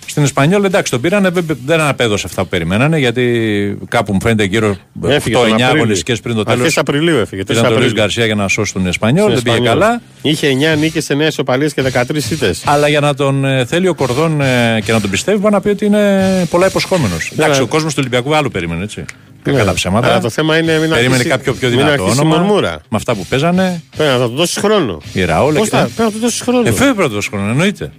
[0.08, 0.14] Ναι.
[0.14, 4.44] Στην Ισπανιόλ εντάξει τον πήρανε, δεν- δεν αναπέδωσε αυτά που περιμένανε γιατί κάπου μου φαίνεται
[4.44, 4.76] γύρω
[5.08, 5.66] Έφυγε 8-9 τον Απρίλιο.
[5.66, 6.60] αγωνιστικές πριν το τέλος.
[6.60, 8.02] Αρχές Απριλίου έφυγε, Ήταν τέσσερα τον Λουίς Απρίλιο.
[8.02, 9.78] Γκαρσία για να σώσει τον Ισπανιόλ, δεν πήγε Ισπανιόλ.
[9.78, 10.00] καλά.
[10.22, 12.54] Είχε 9 νίκες, 9 ισοπαλίες και 13 ήττε.
[12.64, 15.60] Αλλά για να τον ε, θέλει ο Κορδόν ε, και να τον πιστεύει, μπορεί να
[15.60, 17.30] πει ότι είναι πολλά υποσχόμενος.
[17.32, 19.04] Εντάξει, ο κόσμος του Ολυμπιακού άλλο περίμενε έτσι.
[19.42, 20.06] Κακά τα ψέματα.
[20.06, 20.12] Ναι.
[20.12, 22.36] Αλλά το θέμα είναι μην Περίμενε αρχίσει- κάποιο πιο μην δυνατό αρχίσει όνομα.
[22.36, 22.70] μουρμούρα.
[22.70, 23.82] Με αυτά που παίζανε.
[23.96, 25.00] Πρέπει να του δώσεις χρόνο.
[25.12, 25.58] Η Ραόλε.
[25.58, 26.60] Πώς και- θα, πρέπει να του δώσεις χρόνο.
[26.60, 27.92] Ε, βέβαια πρέπει να δώσεις χρόνο, εννοείται.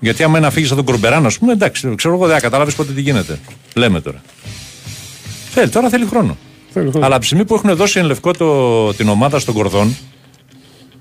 [0.00, 2.92] Γιατί άμα να φύγει από τον Κορμπεράν, ας πούμε, εντάξει, ξέρω εγώ δεν καταλάβεις πότε
[2.92, 3.38] τι γίνεται.
[3.74, 4.22] Λέμε τώρα.
[5.50, 6.36] Θέλει, τώρα θέλει χρόνο.
[6.72, 7.04] Θέλει χρόνο.
[7.04, 9.96] Αλλά από τη στιγμή που έχουν δώσει εν λευκό το, την ομάδα στον Κορδόν,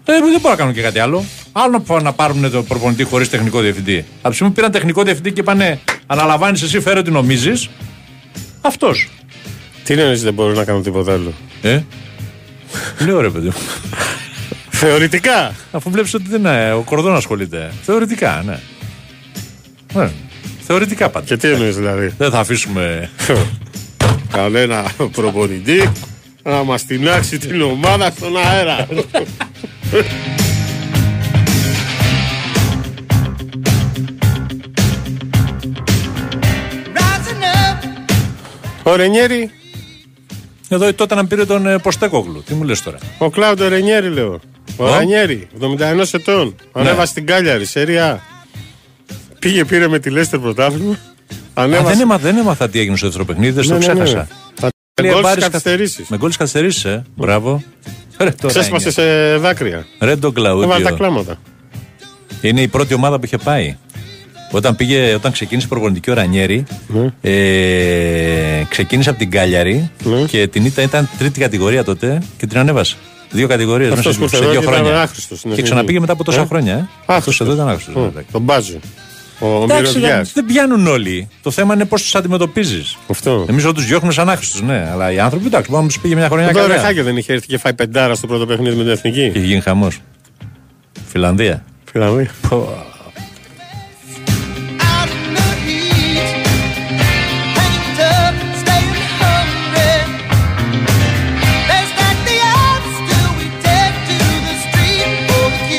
[0.05, 1.23] ε, δεν μπορούν να κάνουν και κάτι άλλο.
[1.51, 4.05] Άλλο να, πάνε να πάρουν το προπονητή χωρίς τεχνικό διευθυντή.
[4.17, 7.69] Από τη στιγμή που πήραν τεχνικό διευθυντή και είπανε Αναλαμβάνεις εσύ, φέρε ό,τι νομίζεις.
[8.61, 9.09] Αυτός.
[9.83, 11.81] Τι είναι δεν μπορούν να κάνουν τίποτα άλλο; Ε,
[12.99, 13.53] Λέω ρε παιδί μου.
[14.69, 15.55] Θεωρητικά.
[15.71, 17.71] Αφού βλέπεις ότι δεν είναι, ο κορδόν ασχολείται.
[17.81, 18.59] Θεωρητικά, ναι.
[19.93, 20.11] Ναι.
[20.61, 21.25] Θεωρητικά πάντα.
[21.25, 23.09] Και τι εννοείς δηλαδή; Δεν θα αφήσουμε.
[24.31, 25.91] Κανένα προπονητή
[26.43, 28.87] να μας τεινάξει την ομάδα στον αέρα.
[38.83, 39.51] Ο Ρενιέρη,
[40.69, 42.43] Εδώ τότε να πήρε τον ε, Ποστέκογλου.
[42.45, 44.39] Τι μου λες τώρα; ο Κλάουντο Ρενιέρη λέω.
[44.77, 44.89] Ο Ω.
[44.89, 46.55] Ρανιέρη, 71 ετών.
[46.71, 48.21] Ανέβασε την Κάλιαρη, σερία.
[49.39, 50.91] Πήγε, πήρε με τη Λέστερ πρωτάθλημα.
[50.93, 50.97] Α,
[51.53, 51.89] Ανέβασε.
[51.93, 54.03] δεν, έμαθα, δεν έμαθα τι έγινε στο δεύτερο παιχνίδι, δεν στο Ναι, ναι, ναι.
[54.03, 54.27] ξέχασα.
[54.61, 54.69] Τα
[55.01, 56.07] Λέει, γκολ στις πάρεις καθυστερήσεις.
[56.09, 57.03] Με γκολ καθυστερήσεις, ε.
[57.15, 57.63] Μπράβο.
[58.17, 58.91] Ρε, τώρα Ξέσπασε είναι.
[59.31, 59.85] σε δάκρυα.
[59.99, 60.95] Ρέντο Έβαλε τα Κλαούντιο.
[60.95, 61.37] κλάματα.
[62.41, 63.77] Είναι η πρώτη ομάδα που είχε πάει.
[64.51, 66.63] Όταν, πήγε, όταν ξεκίνησε η προπονητική ο Ρανιέρη,
[67.21, 69.91] ε, ξεκίνησε από την Κάλιαρη
[70.27, 72.95] και την ήταν, ήταν τρίτη κατηγορία τότε και την ανέβασε.
[73.31, 75.01] Δύο κατηγορίες μέσα Αυτός σε, που ήρθε σε εδώ δύο και ήταν χρόνια.
[75.01, 75.69] άχρηστος στην Και εθνική.
[75.71, 76.73] ξαναπήγε μετά από τόσα Ε; χρόνια.
[76.73, 76.87] Ε.
[77.05, 77.95] Αυτός εδώ ήταν άχρηστος.
[77.95, 78.79] Ω, Τον μπάζο.
[79.39, 80.33] Ο Εντάξει, μυρωδιάς.
[80.33, 81.27] δεν πιάνουν όλοι.
[81.41, 82.97] Το θέμα είναι πώς τους αντιμετωπίζεις.
[83.07, 83.45] Αυτό.
[83.49, 84.89] Εμείς όλου του διώχνουμε σαν άχρηστους, ναι.
[84.91, 86.73] Αλλά οι άνθρωποι, εντάξει, μπορεί να τους πήγε μια χρονιά Εδώ καλά.
[86.73, 89.29] Ρεχάκια δεν είχε έρθει και φάει πεντάρα στο πρώτο παιχνίδι με την εθνική.
[89.31, 89.99] Και έχει γίνει χαμός.
[91.07, 91.63] Φιλανδία.
[91.91, 92.29] Φιλανδία.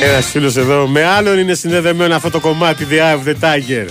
[0.03, 3.85] Ένας φίλος εδώ με άλλον είναι συνδεδεμένο αυτό το κομμάτι The Eye of the Tiger.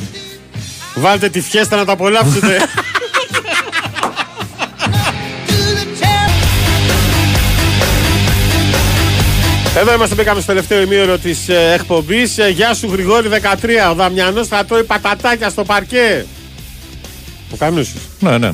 [0.94, 2.56] Βάλτε τη φιέστα να το απολαύσετε.
[9.76, 12.38] Εδώ είμαστε, μπήκαμε στο τελευταίο ημίωρο της ε, εκπομπής.
[12.52, 13.90] γεια σου, Γρηγόρη 13.
[13.90, 16.26] Ο Δαμιανός θα τρώει πατατάκια στο παρκέ.
[17.52, 18.00] Ο Κανούσης.
[18.20, 18.52] Ναι, ναι.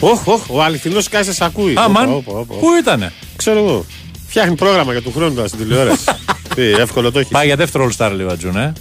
[0.00, 1.70] Όχ, όχ, ο αληθινός Σκάι σα ακούει.
[1.72, 2.12] Α, Όπα, μαν.
[2.12, 2.54] όπα, όπα, όπα.
[2.54, 3.86] Πού ήτανε; Ξέρω εγώ.
[4.28, 6.04] Φτιάχνει πρόγραμμα για του χρόνου τώρα στην τηλεόραση.
[6.54, 7.30] Τι, εύκολο το έχεις.
[7.32, 8.72] Πάει για δεύτερο All Star, λέει ο Ατζούν, ε.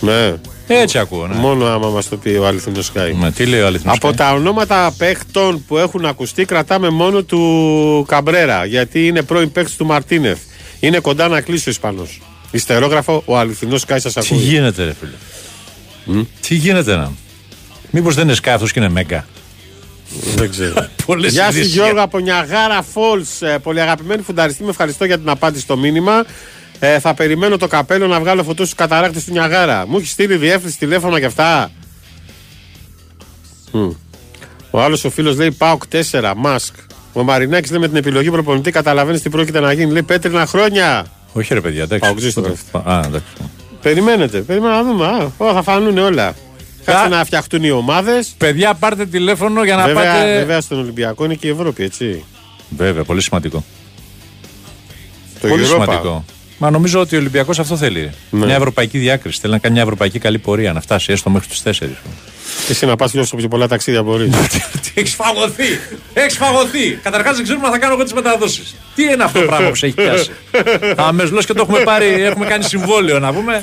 [0.00, 0.34] Ναι.
[0.66, 1.34] Έτσι ακούω, ναι.
[1.34, 3.12] Μόνο άμα μας το πει ο αληθινός Σκάι.
[3.12, 4.16] Με, τι λέει ο αληθινός Από Sky?
[4.16, 8.64] τα ονόματα παίχτων που έχουν ακουστεί, κρατάμε μόνο του Καμπρέρα.
[8.64, 10.38] Γιατί είναι πρώην παίκτης του Μαρτίνεθ.
[10.80, 12.20] Είναι κοντά να κλείσει ο Ισπανός.
[12.50, 14.38] Ιστερόγραφο, ο αληθινός Σκάι σας Τι ακούει.
[14.38, 17.12] γίνεται, ρε φίλε; Τι γίνεται να.
[17.90, 19.26] Μήπως δεν είναι σκάφο και είναι μέγκα;
[20.34, 20.86] Δεν ξέρω.
[21.06, 21.72] Πολλές Γεια σου ειδήσεις.
[21.74, 23.46] Γιώργο από Νιαγάρα Falls.
[23.46, 26.24] Ε, πολύ αγαπημένη φουνταριστή, με ευχαριστώ για την απάντηση στο μήνυμα.
[26.78, 29.86] Ε, θα περιμένω το καπέλο να βγάλω φωτός στους καταράκτες του Νιαγάρα.
[29.86, 31.70] Μου έχει στείλει διεύθυνση τηλέφωνα και αυτά.
[33.72, 33.90] Μμ.
[34.70, 36.74] Ο άλλος ο φίλος λέει Πάοκ 4, Μάσκ.
[37.12, 39.92] Ο Μαρινάκης λέει με την επιλογή προπονητή καταλαβαίνεις τι πρόκειται να γίνει.
[39.92, 41.06] Λέει πέτρινα χρόνια.
[41.32, 42.04] Όχι, ρε παιδιά, εντάξει.
[42.08, 42.88] Παοκτζής το Πότε- γράφει.
[42.90, 43.26] Α, εντάξει.
[43.82, 45.06] Περιμένετε, περιμένουμε να δούμε.
[45.06, 46.34] Α, ω, θα φανούν όλα.
[46.84, 48.34] Κάτσε να φτιαχτούν οι ομάδες.
[48.38, 50.38] Παιδιά, πάρτε τηλέφωνο για να Βέβαια, πάτε.
[50.38, 52.24] βέβαια στον Ολυμπιακό είναι και η Ευρώπη, έτσι.
[52.76, 53.64] Βέβαια, πολύ σημαντικό.
[55.40, 55.68] Το πολύ Europa.
[55.68, 56.24] σημαντικό.
[56.58, 58.10] Μα νομίζω ότι ο Ολυμπιακός αυτό θέλει.
[58.30, 58.46] Ναι.
[58.46, 59.40] Μια ευρωπαϊκή διάκριση.
[59.40, 61.88] Θέλει να κάνει μια ευρωπαϊκή καλή πορεία, να φτάσει έστω μέχρι τους 4.
[62.68, 64.30] Εσύ να πας όσο πιο πολλά ταξίδια μπορείς.
[64.94, 65.78] Έχει φαγωθεί!
[66.12, 66.98] Έχει φαγωθεί!
[67.02, 68.74] Καταρχάς δεν ξέρουμε αν θα κάνω εγώ τις μεταδόσεις.
[68.94, 70.30] Τι είναι αυτό το πράγμα που σε έχει πιάσει;
[70.96, 73.60] Αμέσω και το έχουμε πάρει, έχουμε κάνει συμβόλαιο να πούμε.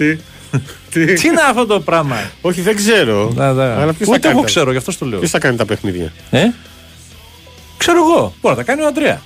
[0.91, 1.13] Τι, τι.
[1.13, 3.31] Τι είναι αυτό το πράγμα; Όχι, δεν ξέρω.
[3.35, 3.63] Ναι, ναι.
[3.63, 5.19] Αλλά ποιος θα Ούτε κάνει εγώ τα- ξέρω, γι' αυτό το λέω.
[5.19, 6.45] Ποιος θα κάνει τα παιχνίδια; Ε;
[7.77, 8.33] Ξέρω εγώ.
[8.41, 9.21] Μπορεί να τα κάνει ο Αντρέα.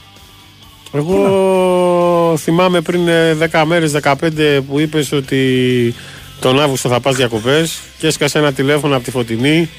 [0.94, 5.96] Εγώ θυμάμαι πριν ε, 10 μέρες, 15 που είπες ότι
[6.40, 9.70] τον Αύγουστο θα πας διακοπές και έσκασε ένα τηλέφωνο από τη φωτεινή.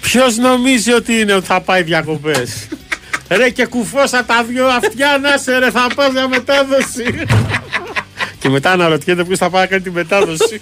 [0.00, 2.66] Ποιος νομίζει ότι είναι ότι θα πάει διακοπές;
[3.38, 7.24] ρε και κουφώσα τα δυο αυτιά να σε ρε θα πας για μετάδοση.
[8.40, 10.58] Και μετά αναρωτιέται ποιος θα πάει να κάνει τη μετάδοση.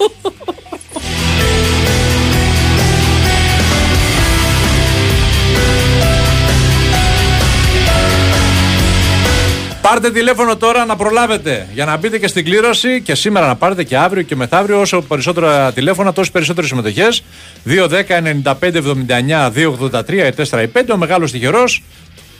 [9.80, 13.84] Πάρτε τηλέφωνο τώρα να προλάβετε για να μπείτε και στην κλήρωση και σήμερα να πάρετε
[13.84, 14.80] και αύριο και μεθαύριο.
[14.80, 17.24] Όσο περισσότερα τηλέφωνα, τόσο περισσότερες συμμετοχές.
[17.64, 20.92] 2-10-95-79-283 4 5.
[20.92, 21.82] Ο μεγάλος τυχερός,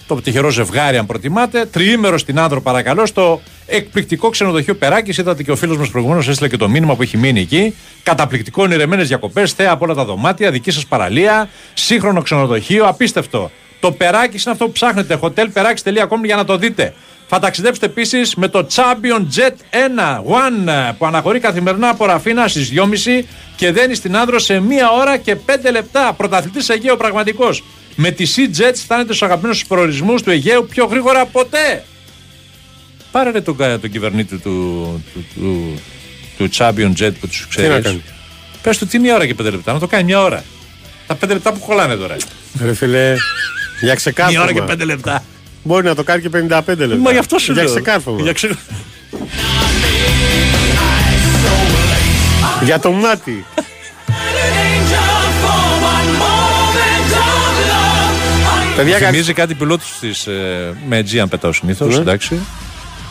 [0.07, 1.66] το τυχερό ζευγάρι, αν προτιμάτε.
[1.66, 5.18] Τριήμερο στην Άνδρο, παρακαλώ, στο εκπληκτικό ξενοδοχείο Περάκης.
[5.18, 7.74] Είδατε και ο φίλος μας προηγουμένως έστειλε και το μήνυμα που έχει μείνει εκεί.
[8.02, 13.50] Καταπληκτικό, ονειρεμένε διακοπές, θέα από όλα τα δωμάτια, δική σας παραλία, σύγχρονο ξενοδοχείο, απίστευτο.
[13.81, 15.18] Το Περάκης είναι αυτό που ψάχνετε.
[15.22, 16.94] hotelperάκη.com για να το δείτε.
[17.31, 22.72] Θα ταξιδέψετε επίσης με το Champion Jet 1 One που αναχωρεί καθημερινά από Ραφίνα στις
[22.74, 23.24] 2.30
[23.57, 26.12] και δένει στην Άνδρο σε 1 ώρα και 5 λεπτά.
[26.12, 27.64] Πρωταθλητής Αιγαίο πραγματικός.
[27.94, 31.85] Με τη Sea Jet φτάνετε στους αγαπημένους προορισμούς του Αιγαίου πιο γρήγορα ποτέ.
[33.11, 35.81] Πάρε ρε τον, κα- τον κυβερνήτη του, του, του,
[36.38, 37.68] του Champion Jet που τους ξέρει.
[37.68, 38.03] να κάνει;
[38.62, 40.44] Πες του τι μία ώρα και 5 λεπτά, να το κάνει μια ώρα.
[41.07, 42.16] Τα 5 λεπτά που κολλάνε τώρα.
[42.64, 43.14] ρε φίλε,
[43.81, 43.97] για
[44.29, 44.66] Μια ώρα και ξεκάθαρο.
[44.83, 45.25] 5 λεπτά.
[45.62, 46.97] Μπορεί να το κάνει και 55 λεπτά.
[46.97, 47.73] Μα γι' αυτό σου Για λέω.
[47.73, 48.21] ξεκάρφωμα.
[48.23, 48.51] Για ξε...
[52.64, 53.44] Για το μάτι.
[58.77, 61.94] Παιδιά, Θυμίζει κάτι πιλότους της ε, με Aegean πετάω συνήθως.
[61.94, 62.01] Ναι.
[62.01, 62.40] Εντάξει.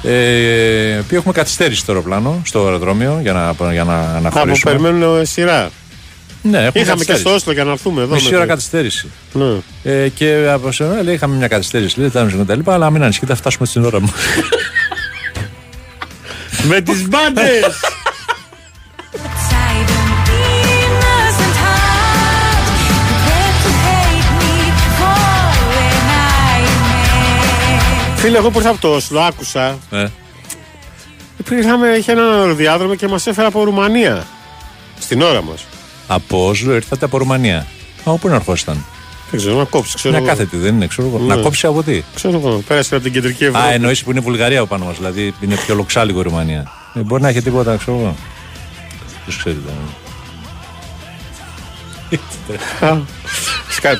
[0.03, 4.71] Ε, που έχουμε καθυστέρηση στο αεροπλάνο, στο αεροδρόμιο για να, για να Α, που αναχωρήσουμε.
[4.71, 5.69] περιμένουν ε, σειρά.
[6.41, 7.21] Ναι, έχουμε Είχαμε και καθυστέρηση.
[7.23, 8.13] στο Όσλο για να έρθουμε εδώ.
[8.13, 9.07] Μισή με ώρα το- καθυστέρηση.
[9.33, 9.45] Ναι.
[9.83, 13.03] Ε, και από σένα λέει: Είχαμε μια καθυστέρηση, λέει, ήταν και τα λοιπά, αλλά μην
[13.03, 14.11] ανησυχείτε, θα φτάσουμε στην ώρα μου.
[16.67, 17.63] Με τις μπάντες!
[28.17, 29.77] Φίλε, εγώ που ήρθα από το Όσλο, άκουσα.
[29.91, 30.07] Ε.
[31.59, 34.25] Είχαμε, είχε ένα αεροδιάδρομο και μας έφερε από Ρουμανία.
[34.99, 35.65] Στην ώρα μας.
[36.07, 37.65] από Όσλο ήρθατε από Ρουμανία.
[38.05, 38.85] Μα όπου να ερχόσασταν.
[39.31, 39.95] Δεν ξέρω, να κόψει.
[39.95, 40.27] Ξέρω Μια εγώ.
[40.29, 41.17] κάθετη δεν είναι, ξέρω εγώ.
[41.19, 41.35] Ναι.
[41.35, 42.63] Να κόψει από τι; Ξέρω εγώ.
[42.67, 43.65] Πέρασε από την κεντρική Ευρώπη.
[43.67, 44.91] Α, εννοείς που είναι Βουλγαρία από πάνω μα.
[44.91, 46.71] Δηλαδή είναι πιο λοξάλιγο η Ρουμανία.
[46.93, 48.15] Ε, μπορεί να έχει τίποτα, ξέρω εγώ.
[49.23, 49.57] Ποιος ξέρει.
[49.65, 49.75] δεν-
[52.77, 53.01] Σκα-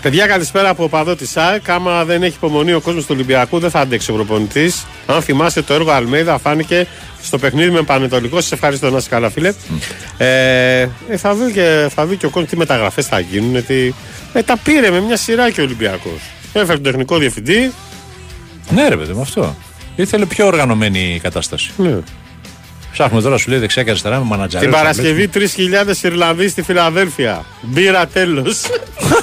[0.02, 1.70] Παιδιά, καλησπέρα από παδό της ΣΑΕΚ.
[1.70, 4.86] Άμα δεν έχει υπομονή ο κόσμος του Ολυμπιακού, δεν θα αντέξει ο προπονητής.
[5.06, 6.88] Αν θυμάστε, το έργο Αλμέιδα φάνηκε
[7.22, 8.42] στο παιχνίδι με Πανετολικό.
[8.42, 9.54] Σας ευχαριστώ να είστε καλά, φίλε.
[10.18, 13.66] Ε, ε, θα, δει και, θα δει και ο κόσμος τι μεταγραφές θα γίνουν.
[13.66, 13.94] Τι,
[14.34, 16.22] ε, τα πήρε με μια σειρά και ο Ολυμπιακός.
[16.54, 17.72] Έφερε τον τεχνικό διευθυντή.
[18.70, 19.56] Ναι, ρε παιδί μου, αυτό.
[19.96, 21.72] Ήθελε πιο οργανωμένη η κατάσταση.
[21.78, 21.98] Ναι.
[22.92, 24.66] Ψάχνουμε τώρα, σου λέει δεξιά και αριστερά με μανατζαρέ.
[24.66, 27.46] Την Παρασκευή 3.000 Ιρλανδοί στη Φιλαδέλφια.
[27.62, 28.62] Μπύρα τέλος.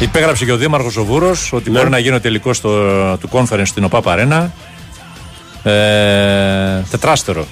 [0.00, 1.78] Υπέγραψε και ο Δήμαρχος ο Βούρος ότι Ναι.
[1.78, 2.50] μπορεί να γίνει ο τελικό
[3.20, 4.52] του conference στην ΟΠΑ Αρένα.
[5.62, 7.46] Ε, τετράστερο.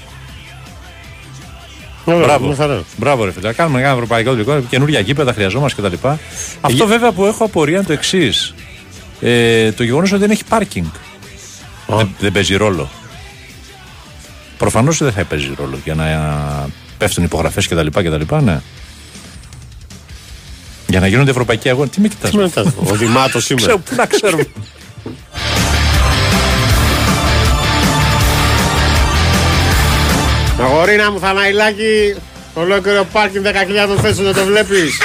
[2.05, 2.47] Μπράβο.
[2.47, 2.83] μια χαρά.
[2.97, 3.53] Μπράβο, ρε φίλε.
[3.53, 4.61] Κάνουμε ένα ευρωπαϊκό τελικό.
[4.61, 6.09] Καινούργια γήπεδα χρειαζόμαστε κτλ.
[6.61, 8.55] Αυτό βέβαια που έχω απορία είναι το εξής.
[9.21, 10.87] Ε, το γεγονός ότι δεν έχει πάρκινγκ.
[11.87, 12.89] Δεν, δεν παίζει ρόλο.
[14.59, 16.07] Προφανώς δεν θα παίζει ρόλο για να
[16.99, 17.87] πέφτουν υπογραφές κτλ.
[17.87, 18.35] κτλ.
[18.45, 18.61] Ναι.
[20.87, 21.91] Για να γίνονται ευρωπαϊκοί αγώνες.
[21.91, 23.67] Τι με κοιτάς Τι μετά, Ο Δημάτος σήμερα.
[23.67, 24.47] Ξέρω, πού να ξέρουμε.
[30.61, 32.15] Αγορίνα μου, Θαναϊλάκη,
[32.55, 34.99] ολόκληρο πάρκινγκ 10.000 θέσεων δεν το βλέπεις.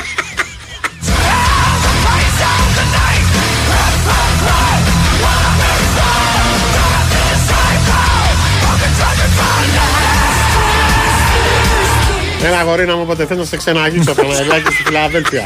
[12.43, 15.43] Ένα αγορίνα μου, όποτε θες να σε ξεναγήσω, Θαναϊλάκη, στη Φιλαδέλφια.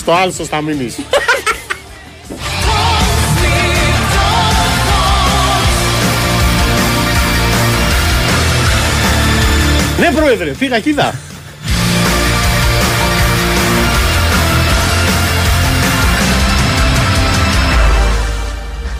[0.00, 0.98] Στο Άλσος θα μείνεις.
[9.98, 11.14] Ναι, πρόεδρε, πήγα και είδα.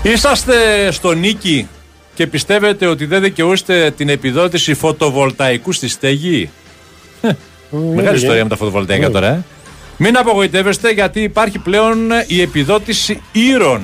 [0.02, 1.68] Είσαστε στο νίκη
[2.14, 6.50] και πιστεύετε ότι δεν δικαιούστε την επιδότηση φωτοβολταϊκού στη στέγη;
[7.20, 7.30] Ε,
[7.94, 9.44] Μεγάλη ιστορία με τα φωτοβολταϊκά τώρα, ε.
[10.02, 13.82] Μην απογοητεύεστε γιατί υπάρχει πλέον η επιδότηση ήρων.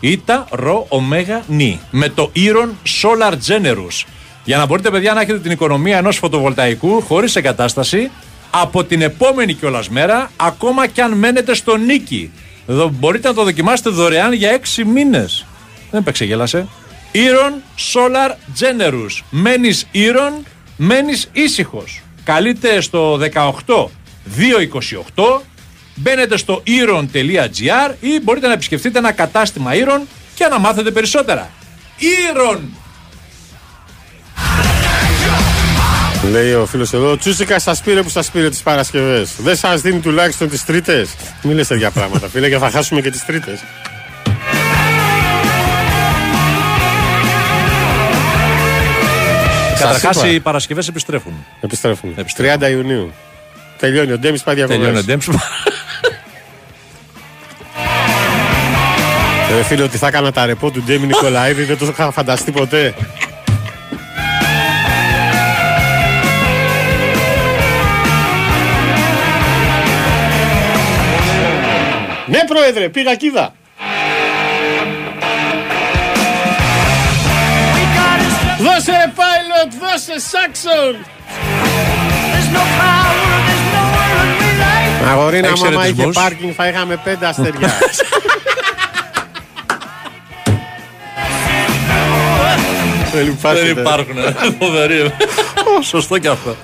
[0.00, 1.80] Ήτα, ρο, ωμέγα, νη.
[1.90, 4.04] Με το ήρων Solar Generous.
[4.44, 8.10] Για να μπορείτε, παιδιά, να έχετε την οικονομία ενός φωτοβολταϊκού χωρίς εγκατάσταση
[8.50, 12.30] από την επόμενη κιόλας μέρα, ακόμα κι αν μένετε στο νίκη.
[12.66, 15.46] Εδώ μπορείτε να το δοκιμάσετε δωρεάν για 6 μήνες.
[15.90, 16.66] Δεν παίξε, γέλασε.
[17.12, 19.22] Ήρων Solar Generous.
[19.30, 20.32] Μένεις ήρων,
[20.76, 22.02] μένεις ήσυχος.
[22.24, 23.90] Καλείτε στο 18
[25.16, 25.40] 228
[25.94, 31.50] Μπαίνετε στο iron.gr ή μπορείτε να επισκεφτείτε ένα κατάστημα Iron και να μάθετε περισσότερα.
[32.00, 32.58] Iron!
[36.30, 39.30] Λέει ο φίλος εδώ, Τσούσικα σας πήρε που σας πήρε τις Παρασκευές.
[39.38, 41.10] Δεν σας δίνει τουλάχιστον τις Τρίτες.
[41.42, 43.60] Μην λες τέτοια πράγματα, φίλε, και θα χάσουμε και τις Τρίτες.
[49.78, 50.28] Καταρχάς είπα.
[50.28, 51.44] οι Παρασκευές επιστρέφουν.
[51.60, 52.14] Επιστρέφουν.
[52.36, 53.12] 30 Ιουνίου.
[53.78, 54.78] Τελειώνει ο Ντέμις, πάει διακοπές.
[54.78, 55.28] Τελειώνει ο Ντέμψ.
[59.58, 62.94] Ε, φίλε, ότι θα έκανα τα ρεπό του Ντέμι Νικολαίδη δεν το είχα φανταστεί ποτέ.
[72.26, 73.52] Ναι, πρόεδρε, πήγα κι είδα.
[78.58, 81.06] Δώσε ρε pilot, δώσε Σάξον.
[85.08, 86.14] Αγορίνα μου, άμα είχε Εξαιρετισμούς.
[86.14, 87.72] πάρκινγκ θα είχαμε πέντε αστεριά.
[93.12, 93.62] Δεν υπάρχουν.
[93.62, 94.16] Δεν υπάρχουν.
[94.60, 95.12] Φοβερή.
[95.82, 96.56] Σωστό και αυτό.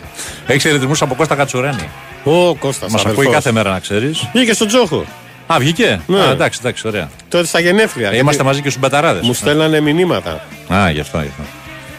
[0.46, 1.88] Έχεις χαιρετισμού από Κώστα Κατσουρένη;
[2.24, 2.92] Ο Κώστας.
[2.92, 4.28] Μας ακούει κάθε μέρα να ξέρεις.
[4.32, 5.04] Βγήκε στον Τζόχο.
[5.46, 6.20] Α, βγήκε; Ναι.
[6.20, 7.08] Α, εντάξει, εντάξει, ωραία.
[7.28, 8.10] Τότε στα γενέθλια.
[8.10, 9.22] Ε, Είμαστε μαζί και στους μπαταράδες.
[9.26, 10.40] Μου στέλνανε μηνύματα.
[10.74, 11.42] Α, γι' αυτό, γι' αυτό.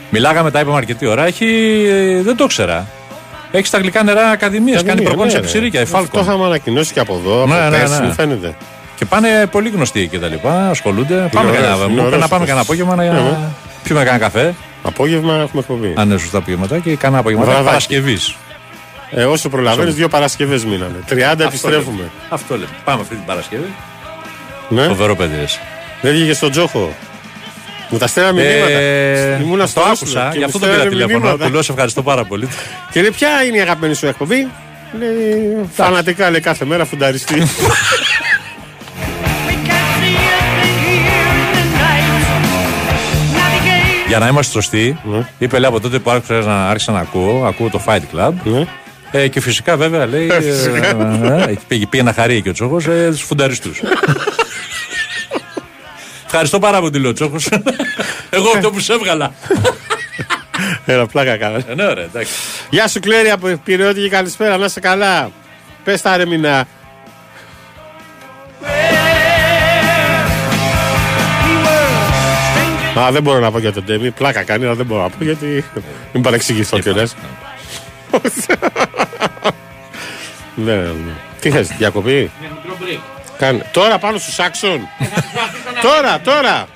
[0.10, 1.26] Μιλάγαμε, τα είπαμε αρκετή ώρα.
[1.26, 1.46] Έχει.
[1.90, 2.88] ε, Δεν το ξέρα.
[3.56, 4.74] Έχεις στα γλυκά νερά ακαδημίε.
[4.76, 5.58] Κάνει Ακαδημία, προπόνηση ναι, από ναι.
[5.58, 6.22] Συρίκια, η Αυτό Φάλκον.
[6.22, 8.06] είχαμε ανακοινώσει και από εδώ, από Ναι, ναι, πέρσι, ναι.
[8.08, 8.56] μου φαίνεται.
[8.96, 10.70] Και πάνε πολύ γνωστοί και τα λοιπά.
[10.70, 11.30] Ασχολούνται.
[11.32, 12.48] Πάμε ωραίος, κανένα, είναι μου είπε ωραίος να πάμε αυτός.
[12.48, 13.38] κανένα απόγευμα να Ναι, ναι.
[13.84, 14.54] πιούμε κανένα καφέ.
[14.84, 15.94] Απόγευμα έχουμε εκπομπή.
[15.98, 17.46] Αν είναι σωστά απόγευματα και κανένα απόγευμα.
[17.46, 17.66] Βραδάκι.
[17.66, 18.36] Παρασκευής.
[19.12, 20.96] Ε, όσο προλαβαίνεις, δύο Παρασκευές μείνανε.
[21.10, 22.10] 30 επιστρέφουμε.
[22.30, 22.68] Αυτό λέμε.
[22.84, 23.74] Πάμε αυτή την Παρασκευή.
[24.70, 24.82] Ναι.
[24.84, 25.36] Φοβερό παιδί.
[25.36, 25.46] ρε.
[26.02, 26.94] Δεν βγήκε στον Τζόχο.
[27.90, 28.70] Μου τα στέλνανε μηνύματα.
[28.72, 31.20] Ε, Ήμουνα στο το Όσλο άκουσα, και γι' μου αυτό το πήρα στέλνανε τηλέφωνο.
[31.20, 31.46] μηνύματα.
[31.46, 32.48] Του λέω σε ευχαριστώ πάρα πολύ.
[32.92, 34.48] Και λέει, ποια είναι η αγαπημένη σου εκπομπή.
[35.00, 37.44] Λέει, φανατικά λέει κάθε μέρα φουνταριστή.
[44.08, 45.28] Για να είμαστε σωστοί, Ναι.
[45.38, 48.32] είπε λέει από τότε που άρχισα να, άρχισα να ακούω, ακούω το Fight Club.
[48.44, 48.66] Ναι.
[49.12, 50.28] Ε, και φυσικά βέβαια λέει.
[50.32, 50.88] ε, Φυσικά.
[51.48, 53.70] ε, ε, πήγε, πήγε να χαρεί και ο Τσόχο ε, του φουνταριστού.
[56.38, 57.36] Ευχαριστώ πάρα πολύ, λέει ο Τσόχο.
[58.30, 59.34] Εγώ αυτό που σε έβγαλα.
[60.86, 61.58] Έλα, πλάκα καλά.
[61.68, 62.34] Ε, ναι, ωραία, εντάξει.
[62.70, 65.32] Γεια σου Κλέρι από Πυραιώτη και καλησπέρα, να είσαι καλά.
[65.84, 66.68] Πες τα ρε μηνά.
[73.00, 74.12] Α, δεν μπορώ να πω για τον Τέμι.
[74.12, 75.66] Πλάκα κάνει, αλλά δεν μπορώ να πω γιατί.
[76.14, 77.16] Μην παρεξηγηθώ κιόλας.
[80.58, 81.14] Ναι, ναι.
[81.40, 82.32] Τι θες, διακοπή;
[83.38, 83.66] Κάνε.
[83.72, 84.88] Τώρα πάνω στους Σάξον.
[85.82, 86.68] τώρα, τώρα.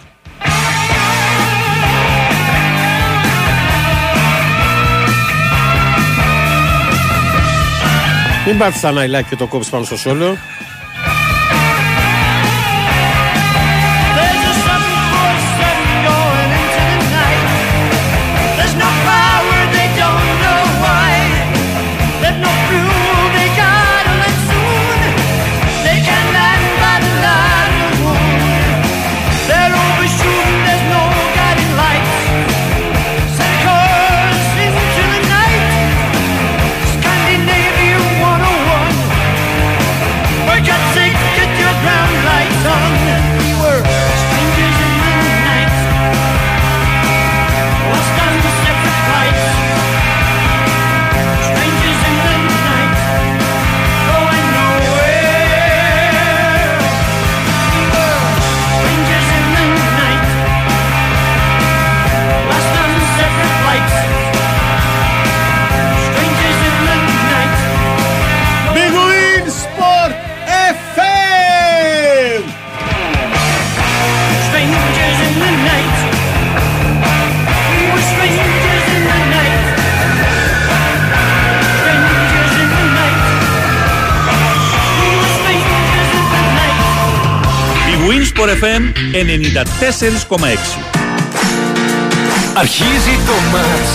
[8.45, 10.37] Μην πάθεις τα ναϊλάκι και το κόψεις πάνω στο σόλο.
[89.13, 90.99] 94,6.
[92.53, 93.91] Αρχίζει το μάτς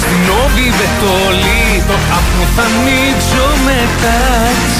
[0.00, 4.74] Στην όβη βετόλη Το άπνο θα ανοίξω με τάτς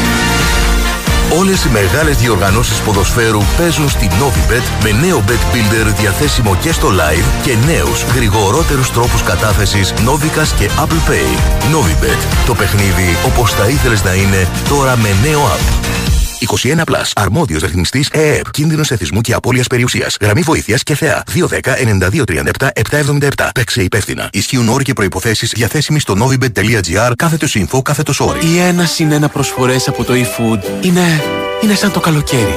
[1.38, 6.88] Όλες οι μεγάλες διοργανώσεις ποδοσφαίρου παίζουν στη Novibet με νέο Bet Builder διαθέσιμο και στο
[6.88, 11.38] live και νέους γρηγορότερους τρόπους κατάθεσης Novicas και Apple Pay.
[11.74, 12.46] Novibet.
[12.46, 15.95] Το παιχνίδι όπως θα ήθελες να είναι τώρα με νέο app.
[16.38, 17.10] 21 Plus.
[17.14, 18.50] Αρμόδιος ρυθμιστής ΕΕΠ.
[18.50, 20.16] Κίνδυνος εθισμού και απώλειας περιουσίας.
[20.20, 21.22] Γραμμή βοήθειας και θεά.
[21.26, 23.50] 210-9237-777.
[23.54, 24.28] Παίξε υπεύθυνα.
[24.32, 28.46] Ισχύουν όροι και προϋποθέσεις διαθέσιμοι στο novibet.gr κάθετος info κάθετος όροι.
[28.46, 31.22] Οι ένα συν ένα προσφορές από το eFood είναι,
[31.62, 32.54] είναι σαν το καλοκαίρι.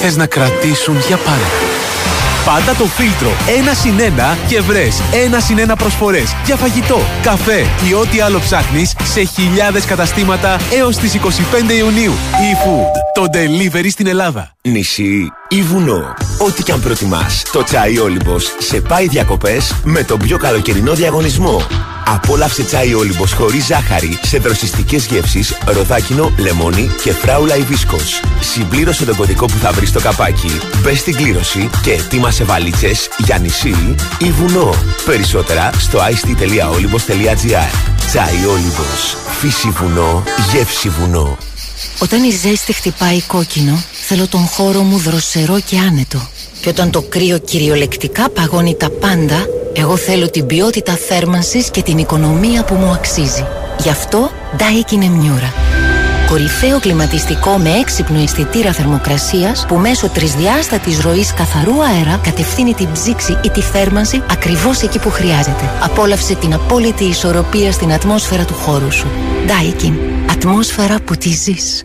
[0.00, 1.46] Θες να κρατήσουν για πάντα.
[2.44, 7.66] Πάντα το φίλτρο ένα συν ένα και βρες ένα συν ένα προσφορές για φαγητό, καφέ
[7.88, 11.18] ή ό,τι άλλο ψάχνεις σε χιλιάδες καταστήματα έως τις 25
[11.78, 12.12] Ιουνίου.
[12.12, 12.92] eFood.
[13.14, 14.54] Το delivery στην Ελλάδα.
[14.68, 16.14] Νησί ή βουνό.
[16.38, 21.62] Ό,τι και αν προτιμάς, το τσάι Όλυμπος σε πάει διακοπές με τον πιο καλοκαιρινό διαγωνισμό.
[22.06, 28.20] Απόλαυσε τσάι Όλυμπος χωρίς ζάχαρη σε δροσιστικές γεύσεις, ροδάκινο, λεμόνι και φράουλα υβίσκος.
[28.40, 33.38] Συμπλήρωσε τον κωδικό που θα βρεις στο καπάκι, μπες στην κλήρωση και ετοίμασε βαλίτσες για
[33.38, 34.74] νησί ή βουνό.
[35.04, 39.16] Περισσότερα στο ice.olybos.gr Τσάι Όλυμπος.
[39.40, 41.38] Φύση βουνό, γεύση βουνό.
[41.98, 46.28] Όταν η ζέστη χτυπάει κόκκινο, θέλω τον χώρο μου δροσερό και άνετο.
[46.60, 51.98] Και όταν το κρύο κυριολεκτικά παγώνει τα πάντα, εγώ θέλω την ποιότητα θέρμανσης και την
[51.98, 53.46] οικονομία που μου αξίζει.
[53.82, 55.79] Γι' αυτό Daikin Emmiura.
[56.30, 63.38] Κορυφαίο κλιματιστικό με έξυπνο αισθητήρα θερμοκρασίας που μέσω τρισδιάστατης ροής καθαρού αέρα κατευθύνει την ψήξη
[63.44, 65.70] ή τη θέρμανση ακριβώς εκεί που χρειάζεται.
[65.82, 69.06] Απόλαυσε την απόλυτη ισορροπία στην ατμόσφαιρα του χώρου σου.
[69.46, 69.92] Daikin.
[70.30, 71.84] Ατμόσφαιρα που τη ζεις.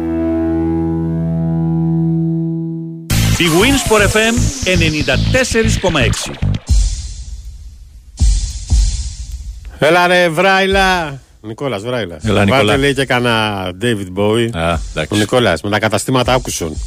[3.41, 4.35] Η Winsport FM
[4.65, 6.33] 94,6.
[9.79, 11.19] Έλα ρε Βράιλα.
[11.41, 12.17] Νικόλας Βράιλα.
[12.23, 12.63] Έλα, Νικόλα.
[12.63, 14.49] Βάλτε λέει και κανένα David Bowie.
[14.53, 15.13] Α, εντάξει.
[15.13, 16.77] Ο Νικόλας με τα καταστήματα άκουσον.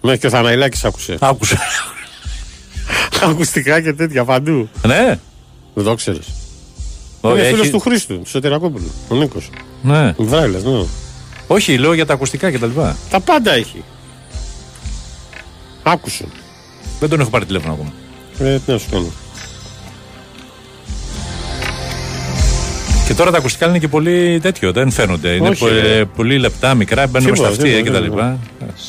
[0.00, 1.16] Μέχρι και ο Θαναϊλάκης άκουσε.
[1.20, 1.58] Άκουσα.
[3.22, 4.68] Ακουστικά και τέτοια παντού.
[4.86, 5.18] Ναι.
[5.74, 6.26] Δεν το ξέρεις.
[7.20, 8.90] Όχι, Είναι φίλος έχει- του Χρήστου, του Σωτηρακόπουλου.
[9.08, 9.50] Ο Νίκος.
[9.82, 10.14] Ναι.
[10.18, 10.84] Βράιλας, ναι.
[11.46, 12.70] Όχι, λέω για τα ακουστικά κτλ.
[13.10, 13.84] Τα πάντα έχει.
[15.90, 16.28] Άκουσον.
[17.00, 17.92] Δεν τον έχω πάρει τηλέφωνο ακόμα.
[18.38, 19.06] Ε, τι να σου κάνω.
[23.06, 25.28] Και τώρα τα ακουστικά είναι και πολύ τέτοιο, δεν φαίνονται.
[25.28, 25.96] Είναι Όχι, πο- ρε.
[25.98, 28.04] ε, πολύ λεπτά, μικρά, μπαίνουν Τίποτα, στα αυτιά τίποτα, κτλ.
[28.04, 28.38] τίποτα.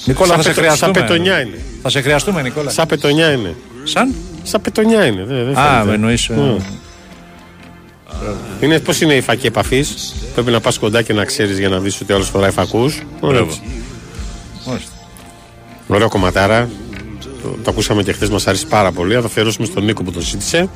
[0.05, 0.91] Νικόλα, θα Σαν σε πετο- σαν χρειαστούμε.
[1.07, 1.57] πετονιά είναι.
[1.81, 2.69] Θα σε χρειαστούμε, Νικόλα.
[2.69, 3.55] Σαν πετονιά είναι.
[3.83, 5.23] Σαν; Σαν πετονιά είναι.
[5.23, 5.85] Δεν, δεν Α, φαίνεται.
[5.87, 6.55] με εννοείς, ε, Ναι.
[8.61, 11.79] Είναι, πώς είναι η φακή επαφής; Πρέπει να πας κοντά και να ξέρεις για να
[11.79, 12.91] δεις ότι άλλο φοράει φακού.
[13.21, 13.53] Μπράβο.
[14.67, 14.91] Μάλιστα.
[15.87, 16.69] Ωραίο κομματάρα.
[17.43, 19.13] Το, το ακούσαμε και χθες, μας άρεσε πάρα πολύ.
[19.13, 20.69] Θα το αφιερώσουμε στον Νίκο που το ζήτησε.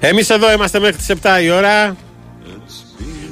[0.00, 1.96] Εμείς εδώ είμαστε μέχρι τις 7 η ώρα.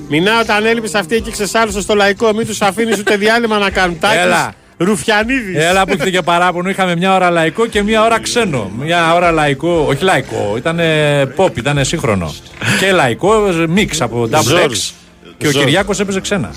[0.08, 2.32] Μινά όταν έλειπες αυτή εκεί ξεσάλωσες στο λαϊκό.
[2.32, 4.18] Μην τους αφήνεις ούτε διάλειμμα να κάνουν τάκης.
[4.18, 4.54] Έλα.
[4.76, 5.64] Ρουφιανίδης.
[5.64, 6.68] Έλα που έχετε και παράπονο.
[6.68, 8.70] Είχαμε μια ώρα λαϊκό και μια ώρα ξένο.
[8.78, 10.80] Μια ώρα λαϊκό, όχι λαϊκό, ήταν
[11.36, 12.34] pop, ήταν σύγχρονο.
[12.80, 13.32] και λαϊκό,
[13.68, 14.42] μίξ από Double X.
[14.42, 14.94] Ζόρις.
[15.38, 15.64] Και ο Ζόρις.
[15.66, 16.54] Κυριάκος έπαιζε ξένα.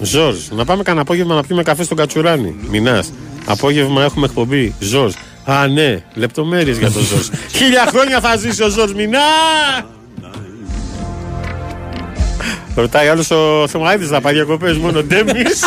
[0.00, 2.54] Ζόρζ, να πάμε κανένα απόγευμα να πιούμε καφέ στον Κατσουράνη.
[2.70, 3.12] Μινάς.
[3.46, 4.74] Απόγευμα έχουμε εκπομπή.
[4.78, 5.12] Ζόρζ.
[5.44, 7.28] Α, ναι, λεπτομέρειες για τον Ζόρζ.
[7.56, 8.92] Χίλια χρόνια θα ζήσει ο Ζόρζ.
[8.92, 9.20] Μινά!
[12.74, 15.60] Ρωτάει άλλος ο Θεμαίδη να πάει διακοπές μόνο ντέμις.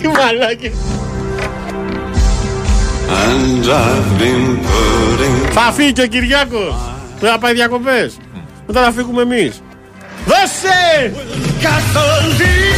[0.00, 0.72] Τι μαλάκι.
[3.06, 6.74] And I've been putting Θα φύγει και ο Κυριάκος.
[7.20, 8.16] Δεν θα πάει διακοπές.
[8.66, 9.62] Μετά θα φύγουμε εμείς.
[10.26, 11.12] Δώσε!
[12.38, 12.73] See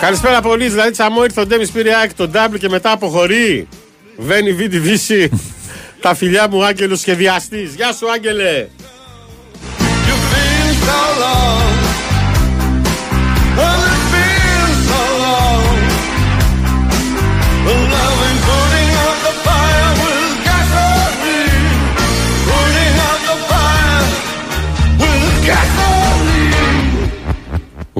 [0.00, 0.68] Καλησπέρα πολύ.
[0.68, 3.68] Δηλαδή, τσαμό ήρθε ο Ντέμις πήρε άκη τον W και μετά αποχωρεί.
[4.16, 5.28] Βένει, βίδι τη
[6.00, 7.74] τα φιλιά μου, Άγγελο σχεδιαστής.
[7.74, 8.66] Γεια σου, Άγγελε!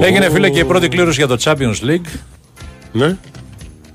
[0.00, 2.06] Έγινε, φίλε, και η πρώτη κλήρωση για το Champions League.
[2.92, 3.16] Ναι.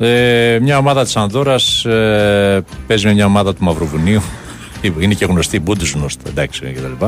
[0.01, 4.21] Ε, μια ομάδα της Ανδόρας ε, παίζει με μια ομάδα του Μαυροβουνίου.
[4.99, 7.05] Είναι και γνωστή η Bundesliga, εντάξει κτλ.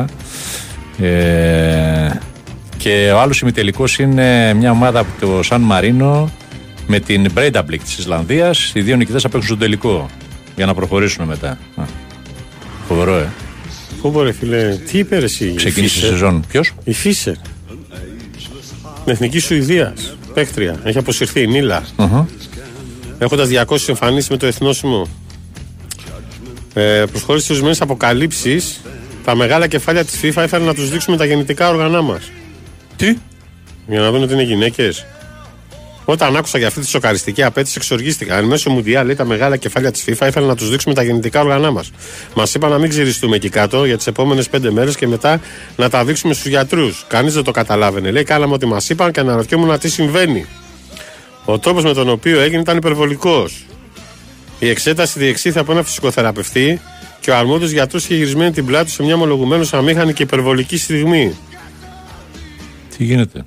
[1.05, 2.09] Ε,
[2.77, 6.31] και ο άλλος ημιτελικός είναι μια ομάδα από το Σαν Μαρίνο
[6.87, 8.71] με την Breidablik της Ισλανδίας.
[8.75, 10.09] Οι δύο νικητές θα παίξουν στον τελικό
[10.55, 11.57] για να προχωρήσουν μετά.
[11.75, 11.83] Α,
[12.87, 13.29] Φοβερό, ε.
[14.01, 15.45] Πού ρε φίλε, τι είπες ρε εσύ.
[15.45, 16.43] η Ξεκίνησε η Φίσερ; σεζόν.
[16.47, 17.33] Ποιος; Η Φίσερ.
[19.03, 20.15] Την εθνική Σουηδίας.
[20.33, 20.79] Παίκτρια.
[20.83, 21.83] Έχει αποσυρθεί η Μίλα.
[23.21, 25.07] Έχοντας 200 εμφανίσεις με το εθνόσημο.
[26.73, 28.81] Ε, προσχώρησε σε ορισμένες αποκαλύψεις.
[29.23, 32.31] Τα μεγάλα κεφάλια της FIFA ήθελαν να τους δείξουμε τα γεννητικά όργανά μας.
[32.95, 33.17] Τι;
[33.87, 35.05] Για να δουν ότι είναι γυναίκες.
[36.05, 38.37] Όταν άκουσα για αυτή τη σοκαριστική απέτηση, εξοργίστηκα.
[38.37, 41.41] Εν μέσω Μουντιάλ, λέει, τα μεγάλα κεφάλια της FIFA ήθελαν να τους δείξουμε τα γεννητικά
[41.41, 41.91] όργανά μας.
[42.35, 45.39] Μας είπαν να μην ξυριστούμε εκεί κάτω για τις επόμενες πέντε μέρες και μετά
[45.75, 47.05] να τα δείξουμε στους γιατρούς.
[47.07, 48.11] Κανείς δεν το καταλάβαινε.
[48.11, 50.45] Λέει, κάναμε ό,τι μας είπαν και αναρωτιόμουν τι συμβαίνει.
[51.51, 53.65] Ο τρόπος με τον οποίο έγινε ήταν υπερβολικός.
[54.59, 56.81] Η εξέταση διεξήθη από ένα φυσικοθεραπευτή
[57.19, 60.77] και ο αρμόδιος γιατρός είχε γυρισμένη την πλάτη του σε μια ομολογουμένως αμήχανη και υπερβολική
[60.77, 61.35] στιγμή.
[62.97, 63.45] Τι γίνεται;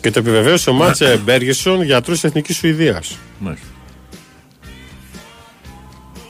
[0.00, 3.18] Και το επιβεβαίωσε ο Μάτσε Μπέργεσον, γιατρός Εθνικής Σουηδίας.
[3.38, 3.66] Μάλιστα.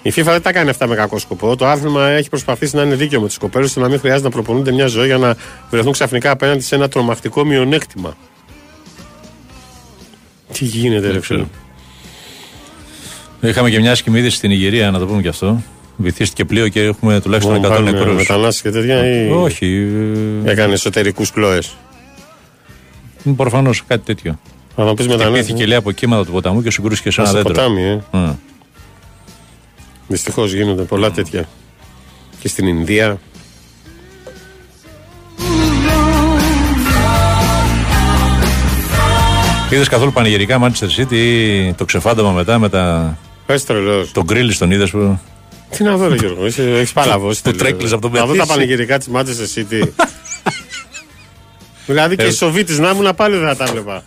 [0.03, 1.57] Η FIFA δεν τα κάνει αυτά με κακό σκοπό.
[1.57, 4.31] Το άθλημα έχει προσπαθήσει να είναι δίκαιο με του κοπέλου, ώστε να μην χρειάζεται να
[4.31, 5.37] προπονούνται μια ζωή για να
[5.71, 8.17] βρεθούν ξαφνικά απέναντι σε ένα τρομακτικό μειονέκτημα.
[10.53, 11.45] Τι γίνεται, ρε φίλε;
[13.41, 15.63] Είχαμε και μια άσχημη είδηση στην Ιγυρία, να το πούμε και αυτό.
[15.97, 18.15] Βυθίστηκε πλοίο και έχουμε τουλάχιστον 100 νεκρούς.
[18.15, 19.31] Μετανάστες και τέτοια ή.
[19.31, 19.89] Όχι.
[20.45, 21.59] ε, Έκανε εσωτερικούς πλοίε.
[23.37, 24.39] Προφανώς κάτι τέτοιο.
[24.77, 25.39] Θα μου πεις μετανάστες.
[25.39, 27.53] Χτυπήθηκε λέει από κύματα του ποταμού και συγκρούστηκε σε ένα Στο δέντρο.
[27.55, 28.01] ποτάμι, ε.
[28.13, 28.35] Mm.
[30.09, 31.49] Δυστυχώς γίνονται πολλά τέτοια.
[32.41, 33.19] Και στην Ινδία.
[39.71, 43.17] Είδες καθόλου πανηγυρικά Manchester City ή το ξεφάνταμα μετά με τα.
[43.47, 44.13] Πες τρελός.
[44.13, 45.19] Τον γκρίλι τον είδες που.
[45.77, 47.43] Τι να δω, ρε Γιώργο, έχεις παλαβώσει.
[47.43, 48.49] Που τρέκλεις από τον Να δω τα Πετήση.
[48.49, 49.89] πανηγυρικά της Manchester City.
[51.87, 52.27] δηλαδή και Ε.
[52.27, 54.03] οι Σοβίτη να ήμουν πάλι δεν θα τα βλέπα.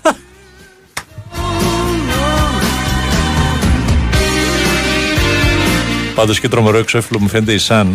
[6.15, 7.85] Πάντως και τρομερό εξώφυλλο μου φαίνεται η Sun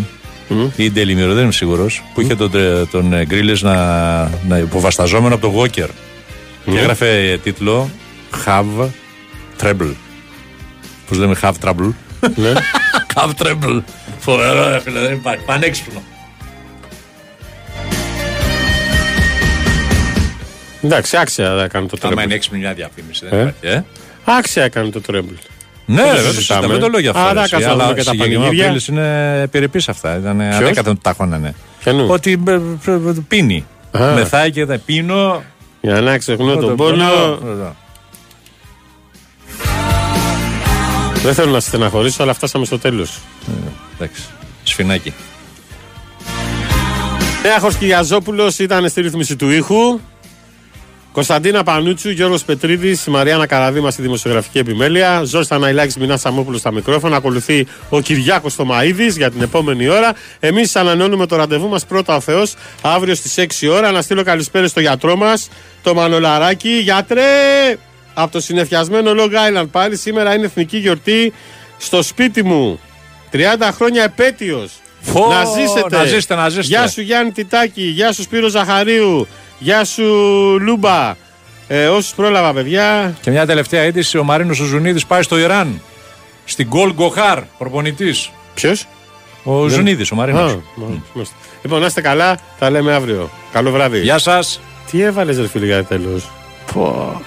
[0.76, 3.74] ή η Daily Mirror, δεν είμαι σίγουρος, που είχε τον, τρε- τον ε, Γκρίλες να,
[4.48, 5.88] να υποβασταζόμενο από τον Walker.
[6.64, 7.90] Και έγραφε ε, τίτλο
[8.46, 8.88] Have
[9.62, 9.94] Trouble.
[11.08, 11.92] Πώς λέμε Have Trouble;
[12.36, 12.52] Ναι.
[13.14, 13.82] Have Trouble.
[14.18, 15.44] Φοβερό, ρε φίλε, δεν υπάρχει.
[15.44, 16.02] Πανέξυπνο.
[20.82, 22.22] Εντάξει, άξια έκανε το Άμα treble.
[22.24, 23.66] είναι έξυπνη μια διαφήμιση, δεν Ε; υπάρχει.
[23.76, 23.84] Ε.
[24.24, 25.32] Άξια έκανε το treble.
[25.86, 26.60] Ναι, Δεν το ρε, δεν το συζητάμε.
[26.60, 27.22] συζητάμε, δεν το λέω για αυτό.
[27.22, 28.64] Άρα, ρε, εσύ, κάτσε να αλλά δούμε και τα συγκεκριμένα πανηγύρια.
[28.64, 30.16] Ο Γκρίλις είναι επιρρεπής αυτά.
[30.16, 31.54] Ήταν Ποιος; ανέκαθεν τα χώνανε.
[31.84, 32.54] Ποιανού; Ότι ε, ε,
[32.92, 33.66] ε, πίνει.
[33.98, 34.12] Α.
[34.14, 35.42] Μεθάει και θα πίνω.
[35.84, 37.36] Για να ξεχνώ τον τον πόνο.
[37.40, 37.76] πόνο.
[41.22, 43.18] Δεν θέλω να στεναχωρήσω, αλλά φτάσαμε στο τέλος.
[43.94, 44.22] Εντάξει.
[44.62, 45.14] Σφινάκι.
[47.42, 50.00] Νέαχο Κυριαζόπουλο ήταν στη ρύθμιση του ήχου.
[51.14, 55.22] Κωνσταντίνα Πανούτσου, Γιώργος Πετρίδης, Μαριάννα Καραδίμα στη δημοσιογραφική επιμέλεια.
[55.24, 57.16] Ζόρι Θαναϊλάκη, Μινά Σαμόπουλος στα μικρόφωνα.
[57.16, 60.12] Ακολουθεί ο Κυριάκος Θωμαίδης για την επόμενη ώρα.
[60.40, 63.90] Εμείς ανανεώνουμε το ραντεβού μας πρώτα ο Θεός αύριο στις 6 ώρα.
[63.90, 65.48] Να στείλω καλησπέρα στο γιατρό μας,
[65.82, 66.78] το Μανολαράκι.
[66.78, 67.22] Γιατρέ!
[68.14, 69.96] Από το συνεφιασμένο Long Island πάλι.
[69.96, 71.32] Σήμερα είναι εθνική γιορτή
[71.78, 72.80] στο σπίτι μου.
[73.32, 74.72] 30 χρόνια επέτειος.
[75.00, 75.96] Φω, να ζήσετε.
[75.96, 76.66] να ζήσετε, να ζήσετε.
[76.66, 79.26] Γεια σου Γιάννη Τιτάκη, γεια σου Σπύρο Ζαχαρίου,
[79.64, 80.04] γεια σου
[80.60, 81.14] Λούμπα.
[81.68, 83.14] Ε, όσους πρόλαβα παιδιά.
[83.20, 85.82] Και μια τελευταία είδηση: ο Μαρίνος Ζουνίδης πάει στο Ιράν.
[86.44, 88.30] Στην Γκολ Γκοχάρ, προπονητής.
[88.54, 88.86] Ποιος;
[89.42, 90.52] Ο Δεν- Ζουνίδης, ο Μαρίνος.
[90.52, 90.56] Α,
[91.14, 91.34] μάλιστα.
[91.62, 93.30] Λοιπόν, να είστε καλά, τα λέμε αύριο.
[93.52, 93.98] Καλό βράδυ.
[94.00, 94.60] Γεια σας.
[94.90, 96.30] Τι έβαλες ρε φίλε για τέλος;
[96.74, 97.22] Πω.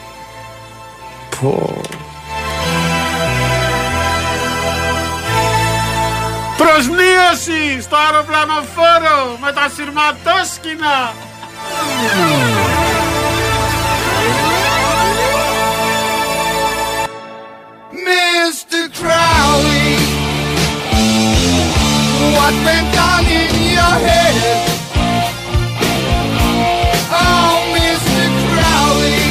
[1.41, 1.81] Πω.
[6.57, 11.13] Προσμείωση στο αεροπλανοφόρο με τα σειρματόσκηνα.
[18.07, 18.87] Mr.
[18.93, 19.95] Crowley,
[22.35, 24.37] what went on in your head?
[27.09, 28.23] Oh, Mr.
[28.51, 29.23] Crowley,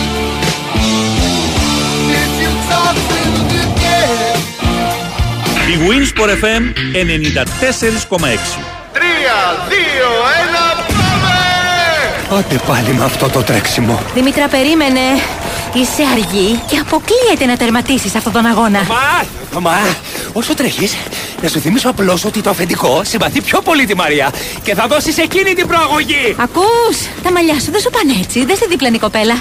[2.11, 3.21] did you talk to
[3.53, 4.37] the dead?
[5.89, 6.63] Winsport FM
[6.95, 10.76] 94,6 3, uh, 2, 1,
[12.31, 14.03] Άντε πάλι με αυτό το τρέξιμο.
[14.15, 15.01] Δήμητρα, περίμενε.
[15.75, 18.81] Είσαι αργή και αποκλείεται να τερματίσεις αυτόν τον αγώνα.
[19.53, 19.77] Μα, μα,
[20.33, 20.97] όσο τρέχεις,
[21.43, 25.19] να σου θυμίσω απλώς ότι το αφεντικό συμπαθεί πιο πολύ τη Μαρία και θα δώσεις
[25.19, 26.35] εκείνη την προαγωγή.
[26.39, 28.45] Ακούς, τα μαλλιά σου δεν σου πάνε έτσι.
[28.45, 29.35] Δεν στη δίπλανη κοπέλα.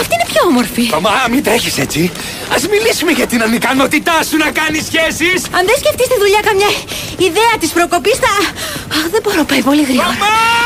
[0.00, 0.90] Αυτή είναι πιο όμορφη.
[1.00, 2.12] Μα, μην τρέχεις έτσι.
[2.54, 5.38] Ας μιλήσουμε για την ανικανότητά σου να κάνεις σχέσεις.
[5.56, 6.70] Αν δεν σκεφτείς τη δουλειά καμιά
[7.28, 8.32] ιδέα της προκοπής θα...
[8.96, 10.61] Αχ, δεν μπορώ, πάει πολύ γρήγορα.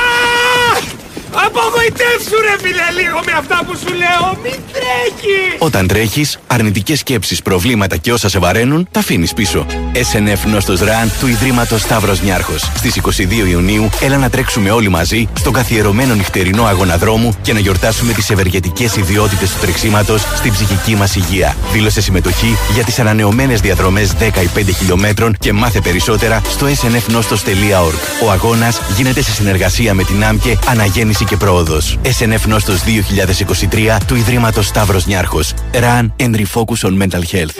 [1.45, 4.39] Απογοητεύσου ρε φίλε λίγο με αυτά που σου λέω.
[4.43, 5.57] Μην τρέχεις.
[5.59, 9.67] Όταν τρέχεις, αρνητικές σκέψεις, προβλήματα και όσα σε βαραίνουν, τα αφήνεις πίσω.
[9.93, 12.71] SNF Νόστος Ραν του Ιδρύματος Σταύρος Νιάρχος.
[12.77, 17.59] Στις 22 Ιουνίου, έλα να τρέξουμε όλοι μαζί στον καθιερωμένο νυχτερινό αγώνα δρόμου και να
[17.59, 21.57] γιορτάσουμε τις ευεργετικές ιδιότητες του τρεξίματος στην ψυχική μας υγεία.
[21.73, 28.25] Δήλωσε συμμετοχή για τις ανανεωμένες διαδρομές 10 ή 5 χιλιόμετρων και μάθε περισσότερα στο snfnostos.org.
[28.25, 31.99] Ο αγώνας γίνεται σε συνεργασία με την ΆΜΚΕ Αναγέννηση και Πρόοδος.
[32.03, 35.55] SNF Νόστος 2023 του Ιδρύματος Σταύρος Νιάρχος.
[35.73, 37.57] Run and refocus on mental health.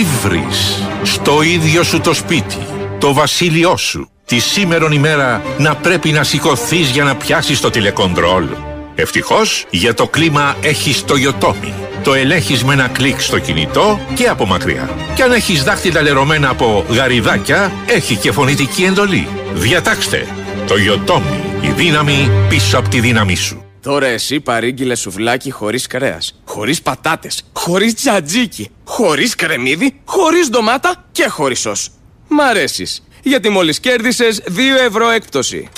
[0.00, 2.58] Ήβρις στο ίδιο σου το σπίτι,
[2.98, 4.10] το βασίλειό σου.
[4.24, 8.44] Τη σήμερον ημέρα να πρέπει να σηκωθείς για να πιάσεις το τηλεκοντρόλ.
[8.94, 11.72] Ευτυχώς για το κλίμα έχεις το Ιωτόμι.
[12.02, 14.90] το ελέγχεις με ένα κλικ στο κινητό και από μακριά.
[15.14, 19.28] Και αν έχεις δάχτυλα λερωμένα από γαριδάκια, έχει και φωνητική εντολή.
[19.54, 20.26] Διατάξτε
[20.66, 23.64] το Yotomi, η δύναμη πίσω από τη δύναμή σου.
[23.82, 31.28] Τώρα εσύ παρήγγειλε σουβλάκι χωρίς κρέας, χωρίς πατάτες, χωρίς τζατζίκι, χωρίς κρεμμύδι, χωρίς ντομάτα και
[31.28, 31.90] χωρίς σως.
[32.28, 35.68] Μ' αρέσεις, γιατί μόλις κέρδισες 2 ευρώ έκπτωση.